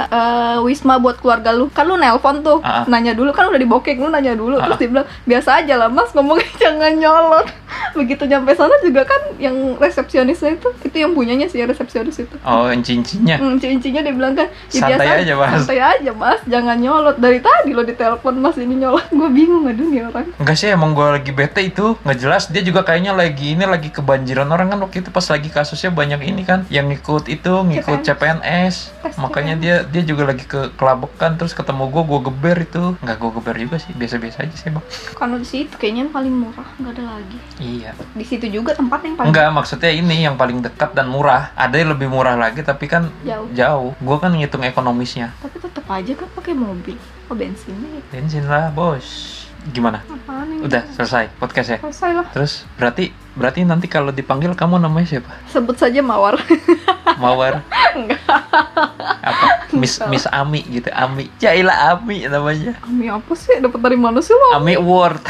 eh, 0.06 0.56
wisma 0.60 0.96
buat 0.96 1.16
keluarga 1.16 1.50
lu 1.50 1.68
kan 1.68 1.84
lu 1.84 1.94
nelpon 1.94 2.40
tuh 2.40 2.58
Ah, 2.60 2.82
ah. 2.82 2.84
nanya 2.86 3.12
dulu 3.12 3.30
kan 3.30 3.46
udah 3.46 3.56
dibokek 3.56 3.96
lu 3.96 4.08
nanya 4.08 4.32
dulu 4.32 4.58
terus 4.58 4.74
ah. 4.74 4.78
dia 4.78 4.88
bilang 4.88 5.08
biasa 5.24 5.50
aja 5.58 5.74
lah 5.76 5.88
mas 5.88 6.10
ngomongnya 6.10 6.50
jangan 6.62 6.92
nyolot 6.92 7.46
begitu 7.94 8.24
nyampe 8.24 8.52
sana 8.52 8.74
juga 8.80 9.02
kan 9.02 9.20
yang 9.38 9.54
resepsionisnya 9.76 10.54
itu 10.54 10.68
itu 10.82 10.96
yang 10.96 11.12
punyanya 11.28 11.44
sih 11.44 11.60
yang 11.60 11.68
resepsionis 11.68 12.16
itu 12.16 12.36
Oh, 12.40 12.64
yang 12.66 12.80
cincinnya. 12.80 13.36
Hmm, 13.36 13.60
cincinya 13.60 14.00
dia 14.00 14.10
bilang 14.10 14.32
kan 14.32 14.48
ya 14.72 14.80
Santai 14.80 14.96
biasa 14.96 15.20
aja, 15.20 15.34
Mas." 15.36 15.50
santai 15.52 15.78
aja 15.78 16.10
mas 16.14 16.40
jangan 16.48 16.76
nyolot 16.78 17.16
dari 17.18 17.36
tadi 17.38 17.70
lo 17.70 17.84
ditelepon 17.84 18.40
mas 18.40 18.56
ini 18.56 18.80
nyolot 18.80 19.04
gue 19.12 19.28
bingung 19.28 19.68
aduh 19.68 19.84
nih 19.84 20.08
orang 20.08 20.32
Enggak 20.38 20.56
sih, 20.56 20.68
emang 20.68 20.90
gue 20.90 21.04
lagi 21.04 21.28
bete 21.30 21.60
itu. 21.62 22.00
Nggak 22.00 22.18
jelas, 22.18 22.42
dia 22.48 22.62
juga 22.62 22.80
kayaknya 22.80 23.12
lagi 23.12 23.52
ini 23.52 23.64
lagi 23.66 23.90
kebanjiran 23.90 24.48
orang 24.48 24.70
kan 24.70 24.78
waktu 24.78 25.02
itu 25.02 25.10
pas 25.10 25.26
lagi 25.26 25.48
kasusnya 25.48 25.90
banyak 25.90 26.20
ini 26.22 26.42
kan. 26.42 26.64
Yang 26.68 26.96
ngikut 26.96 27.24
itu, 27.28 27.52
ngikut 27.60 28.00
CPNS. 28.02 28.74
Tes 28.98 29.14
Makanya 29.18 29.54
dia 29.54 29.76
dia 29.84 30.00
juga 30.02 30.24
lagi 30.24 30.44
ke 30.44 30.72
kelabekan 30.72 31.36
terus 31.36 31.52
ketemu 31.52 31.84
gue, 31.86 32.02
gue 32.06 32.20
geber 32.24 32.56
itu. 32.62 32.82
Nggak 32.98 33.16
gue 33.18 33.30
geber 33.34 33.56
juga 33.58 33.76
sih, 33.76 33.92
biasa-biasa 33.92 34.38
aja 34.40 34.56
sih 34.56 34.70
bang. 34.70 34.84
kalau 35.14 35.36
di 35.36 35.44
situ 35.44 35.74
kayaknya 35.74 36.00
yang 36.00 36.14
paling 36.14 36.30
murah 36.32 36.68
nggak 36.78 36.92
ada 36.94 37.04
lagi 37.10 37.38
Iya. 37.58 37.90
di 38.14 38.22
situ 38.22 38.46
juga 38.48 38.70
tempat 38.72 39.02
yang 39.02 39.14
paling 39.14 39.28
Enggak, 39.28 39.50
maksudnya 39.52 39.90
ini 39.90 40.16
yang 40.20 40.36
paling 40.36 40.62
dekat 40.62 40.94
dan 40.94 41.07
murah. 41.08 41.50
Ada 41.52 41.74
yang 41.76 41.90
lebih 41.92 42.06
murah 42.06 42.34
lagi, 42.34 42.60
tapi 42.60 42.84
kan 42.84 43.08
jauh 43.22 43.48
jauh. 43.50 43.90
Gue 43.96 44.16
kan 44.16 44.30
ngitung 44.30 44.62
ekonomisnya. 44.62 45.32
tapi 45.38 45.56
tetap 45.58 45.84
aja 45.88 46.12
kan 46.14 46.28
pakai 46.30 46.52
mobil 46.52 46.94
oh 47.24 47.34
bensinnya 47.34 48.04
Bensin 48.06 48.44
lah, 48.44 48.68
bos. 48.68 49.34
Gimana? 49.68 50.00
apaan 50.06 50.48
ini 50.48 50.64
Udah 50.64 50.86
selesai 50.88 51.28
podcast 51.34 51.68
ya. 51.68 51.78
selesai 51.82 52.10
lah 52.14 52.26
Terus 52.30 52.64
berarti 52.74 53.10
berarti 53.34 53.66
nanti 53.66 53.84
kalau 53.84 54.08
dipanggil 54.08 54.54
kamu 54.54 54.78
namanya 54.78 55.04
siapa? 55.10 55.28
sebut 55.44 55.74
saja 55.74 55.98
mawar 55.98 56.38
Mawar 57.22 57.60
enggak 57.92 58.22
apa? 58.22 59.46
Miss 59.74 59.98
Miss 60.06 60.24
Ami 60.26 60.62
gitu, 60.64 60.88
Ami. 60.88 61.28
Jailah 61.36 61.92
Ami 61.92 62.24
namanya. 62.24 62.78
Ami 62.80 63.10
apa 63.10 63.32
sih 63.34 63.58
dapat 63.58 63.80
dari 63.82 63.98
mana 63.98 64.22
sih 64.22 64.32
lo 64.32 64.56
Ami 64.56 64.78
Award. 64.78 65.20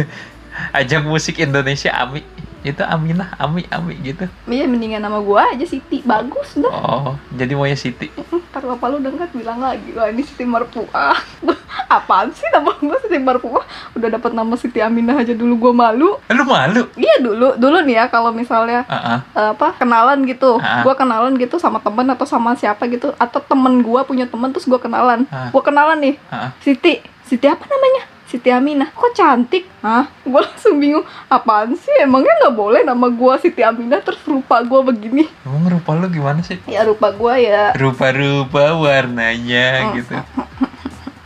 Ajang 0.78 1.04
musik 1.04 1.36
Indonesia 1.36 1.92
Ami. 1.92 2.24
Itu 2.66 2.82
Aminah, 2.82 3.30
Ami, 3.36 3.62
Ami 3.68 3.94
gitu. 4.00 4.26
iya 4.44 4.66
mendingan 4.66 4.98
nama 4.98 5.18
gua 5.18 5.48
aja 5.48 5.62
Siti 5.62 6.02
bagus 6.02 6.54
dah 6.56 6.66
Oh, 6.68 7.14
jadi 7.30 7.54
maunya 7.54 7.74
Siti. 7.74 8.10
ntar 8.50 8.66
bapak 8.66 8.88
lu 8.88 8.98
denger 8.98 9.30
bilang 9.30 9.60
lagi 9.60 9.92
wah 9.92 10.08
ini 10.08 10.20
Siti 10.20 10.42
Marpuah 10.42 11.14
apaan 11.88 12.32
sih 12.32 12.48
nama 12.48 12.74
gue 12.74 12.98
Siti 12.98 13.18
Barpuah 13.18 13.62
udah 13.92 14.08
dapat 14.10 14.32
nama 14.32 14.54
Siti 14.54 14.80
Aminah 14.80 15.14
aja 15.16 15.30
dulu 15.30 15.54
gue 15.60 15.72
malu 15.72 16.18
Lu 16.26 16.42
malu? 16.44 16.82
iya 16.94 17.20
dulu 17.20 17.54
dulu 17.54 17.78
nih 17.80 17.96
ya 17.96 18.04
kalau 18.06 18.30
misalnya 18.30 18.82
ah. 18.86 19.20
eh, 19.30 19.50
apa 19.52 19.76
kenalan 19.76 20.24
gitu 20.24 20.58
Ah. 20.58 20.82
gue 20.82 20.94
kenalan 20.94 21.36
gitu 21.36 21.56
sama 21.56 21.78
temen 21.78 22.08
atau 22.08 22.24
sama 22.24 22.54
siapa 22.54 22.88
gitu 22.88 23.12
atau 23.14 23.38
temen 23.40 23.78
gue 23.78 24.00
punya 24.02 24.24
temen 24.24 24.50
terus 24.50 24.64
gue 24.64 24.78
kenalan 24.78 25.28
Ah. 25.28 25.48
gue 25.48 25.62
kenalan 25.62 25.98
nih 26.00 26.14
ah. 26.26 26.50
Siti 26.58 26.98
Siti 27.22 27.46
apa 27.46 27.62
namanya 27.62 28.15
Siti 28.26 28.50
Aminah 28.50 28.90
kok 28.90 29.12
cantik 29.12 29.70
hah 29.80 30.10
gue 30.20 30.34
langsung 30.36 30.76
bingung 30.76 31.00
apaan 31.26 31.72
sih 31.72 31.94
emangnya 31.96 32.34
nggak 32.40 32.54
boleh 32.54 32.82
nama 32.82 33.06
gue 33.06 33.32
Siti 33.38 33.62
Aminah 33.62 33.98
terus 34.00 34.18
rupa 34.22 34.60
gue 34.60 34.80
begini 34.84 35.24
Emang 35.42 35.70
rupa 35.70 35.94
lu 35.94 36.06
gimana 36.08 36.40
sih? 36.40 36.58
ya 36.66 36.82
rupa 36.82 37.10
gue 37.10 37.34
ya 37.40 37.70
Rupa-rupa 37.72 38.74
warnanya 38.74 39.66
gitu. 39.94 40.14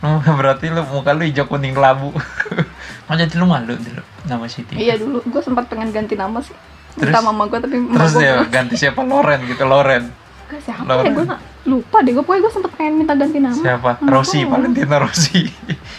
Oh, 0.01 0.17
berarti 0.17 0.65
lu 0.65 0.81
muka 0.83 1.13
lu 1.13 1.21
hijau 1.21 1.45
kuning 1.45 1.77
labu. 1.77 2.09
oh, 3.05 3.13
jadi 3.13 3.37
lu 3.37 3.45
malu 3.45 3.73
dulu 3.75 4.01
nama 4.23 4.45
Siti. 4.45 4.73
iya 4.75 4.97
dulu 4.97 5.21
gue 5.21 5.37
sempat 5.39 5.65
pengen 5.67 5.89
ganti 5.89 6.13
nama 6.13 6.41
sih 6.41 6.57
Terus? 6.91 7.05
minta 7.07 7.21
mama 7.21 7.45
gue 7.45 7.57
tapi 7.57 7.77
mama 7.77 7.97
Terus 7.99 8.13
ya 8.17 8.41
ganti 8.43 8.75
siapa 8.75 8.97
Loren 8.99 9.45
gitu 9.45 9.61
Loren. 9.61 10.09
Gak 10.47 10.57
siapa 10.59 10.81
Loren. 10.83 11.05
ya 11.05 11.11
gue 11.11 11.25
gak 11.27 11.41
lupa 11.63 12.01
deh 12.01 12.11
gue 12.11 12.21
pokoknya 12.21 12.41
gue 12.41 12.51
sempet 12.51 12.71
pengen 12.73 12.93
minta 12.97 13.13
ganti 13.13 13.37
nama 13.37 13.53
Siapa? 13.53 13.91
Nggak 13.99 14.11
Rossi. 14.11 14.39
Valentina 14.43 14.97
Rossi. 14.97 15.41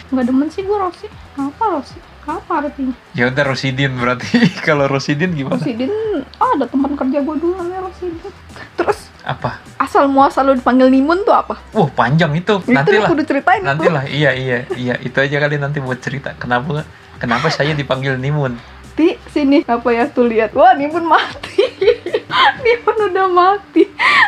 nggak 0.09 0.25
demen 0.25 0.49
sih 0.49 0.63
gue 0.63 0.75
Rosi 0.75 1.07
apa 1.33 1.65
Rosi 1.71 1.99
apa 2.23 2.53
artinya 2.61 2.95
ya 3.13 3.27
udah 3.27 3.45
Rosidin 3.45 3.93
berarti. 3.95 4.31
Kalau 4.67 4.87
Rosidin 4.87 5.33
gimana? 5.33 5.59
Rosidin 5.59 5.91
oh, 6.37 6.51
ada 6.53 6.67
teman 6.67 6.93
kerja 6.93 7.19
gue 7.19 7.37
dulu 7.37 7.55
namanya 7.57 7.83
Rosidin 7.85 8.31
terus 8.75 9.11
Apa? 9.23 9.63
asal 9.77 10.07
muasal 10.07 10.45
lu 10.45 10.55
dipanggil 10.55 10.87
Nimun 10.87 11.23
tuh 11.23 11.31
apa 11.31 11.59
Wah, 11.73 11.87
panjang 11.89 12.31
itu. 12.33 12.59
Nantilah. 12.65 13.07
lu 13.07 13.13
kudu 13.13 13.25
ceritain 13.25 13.63
Nanti 13.63 13.87
lah, 13.87 14.03
iya 14.05 14.31
iya 14.33 14.67
iya 14.73 14.95
itu 14.99 15.15
aja 15.15 15.37
kali 15.39 15.57
nanti 15.57 15.79
buat 15.79 15.99
cerita. 15.99 16.35
Kenapa 16.35 16.83
kenapa 17.17 17.47
saya 17.49 17.71
dipanggil 17.73 18.15
Nimun? 18.17 18.59
Ti, 18.93 19.15
sini 19.27 19.63
apa 19.65 19.89
ya 19.89 20.05
tuh 20.07 20.27
lihat 20.27 20.53
wah 20.53 20.75
Nimun 20.75 21.03
mati 21.03 21.65
Nimun 22.65 22.97
udah 23.11 23.27
mati 23.29 23.83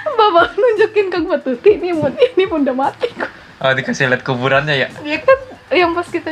bapak 0.06 0.54
nunjukin 0.54 1.06
ke 1.08 1.18
gue 1.18 1.36
tuh 1.40 1.54
Ti 1.58 1.72
Nimun 1.76 2.12
ini 2.14 2.44
udah 2.44 2.74
mati 2.74 3.08
Oh 3.58 3.72
dikasih 3.72 4.10
lihat 4.10 4.20
kuburannya 4.20 4.76
ya. 4.76 4.88
ya 5.00 5.18
kan 5.20 5.38
yang 5.72 5.92
pas 5.92 6.04
kita 6.04 6.28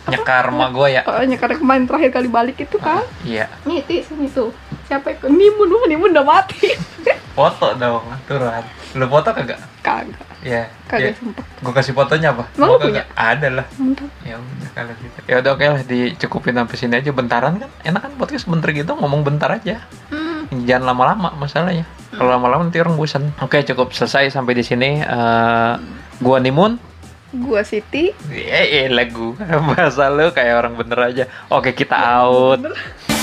Nyekar 0.00 0.48
rumah 0.48 0.72
gua 0.72 0.88
ya. 0.88 1.04
Oh, 1.04 1.20
nyekar 1.20 1.52
kemarin 1.54 1.84
terakhir 1.84 2.10
kali 2.10 2.26
balik 2.26 2.56
itu 2.56 2.80
kan 2.80 3.04
Iya. 3.20 3.52
nih 3.62 3.84
Ti 3.84 3.96
sini 4.02 4.26
tuh 4.26 4.48
siapa 4.88 5.12
yang 5.12 5.28
Nimun 5.30 5.68
wah 5.68 5.84
Nimun 5.84 6.10
udah 6.10 6.24
mati 6.24 6.72
Foto 7.36 7.76
dong 7.76 8.04
aturan. 8.08 8.64
Lu 8.96 9.06
foto 9.06 9.30
kagak? 9.30 9.60
kagak 9.80 10.18
Iya. 10.40 10.66
kagak 10.88 11.12
Ya. 11.12 11.14
sumpah 11.14 11.44
Gue 11.60 11.72
kasih 11.76 11.92
fotonya 11.92 12.32
apa? 12.32 12.48
Mau 12.56 12.80
kagak? 12.80 13.06
Ada 13.12 13.48
lah. 13.52 13.66
Ya 14.24 14.40
udah 14.40 14.70
kalau 14.72 14.92
gitu. 14.96 15.18
Ya 15.28 15.34
udah 15.38 15.50
oke 15.52 15.64
lah 15.68 15.82
dicukupin 15.84 16.56
sampai 16.56 16.76
sini 16.80 16.94
aja 16.96 17.12
bentaran 17.12 17.60
kan. 17.60 17.70
Enak 17.84 18.00
kan 18.02 18.12
podcast 18.16 18.48
bentar 18.48 18.72
gitu 18.72 18.96
ngomong 18.96 19.20
bentar 19.20 19.52
aja. 19.52 19.84
Jangan 20.50 20.84
lama-lama 20.94 21.30
masalahnya. 21.38 21.86
Kalau 22.10 22.26
lama-lama 22.26 22.66
nanti 22.66 22.82
orang 22.82 22.98
bosan. 22.98 23.30
Oke 23.38 23.62
cukup 23.62 23.94
selesai 23.94 24.34
sampai 24.34 24.58
di 24.58 24.64
sini. 24.66 24.98
Eh, 24.98 25.72
gua 26.18 26.38
Nimun. 26.42 26.76
gua 27.30 27.62
Siti 27.62 28.10
Eh, 28.34 28.66
eh 28.82 28.86
lagu 28.90 29.38
bahasa 29.70 30.10
lu 30.10 30.34
kayak 30.34 30.54
orang 30.66 30.74
bener 30.74 30.98
aja. 30.98 31.24
Oke 31.46 31.70
kita 31.70 31.94
out. 31.94 32.58
Bener. 32.58 33.19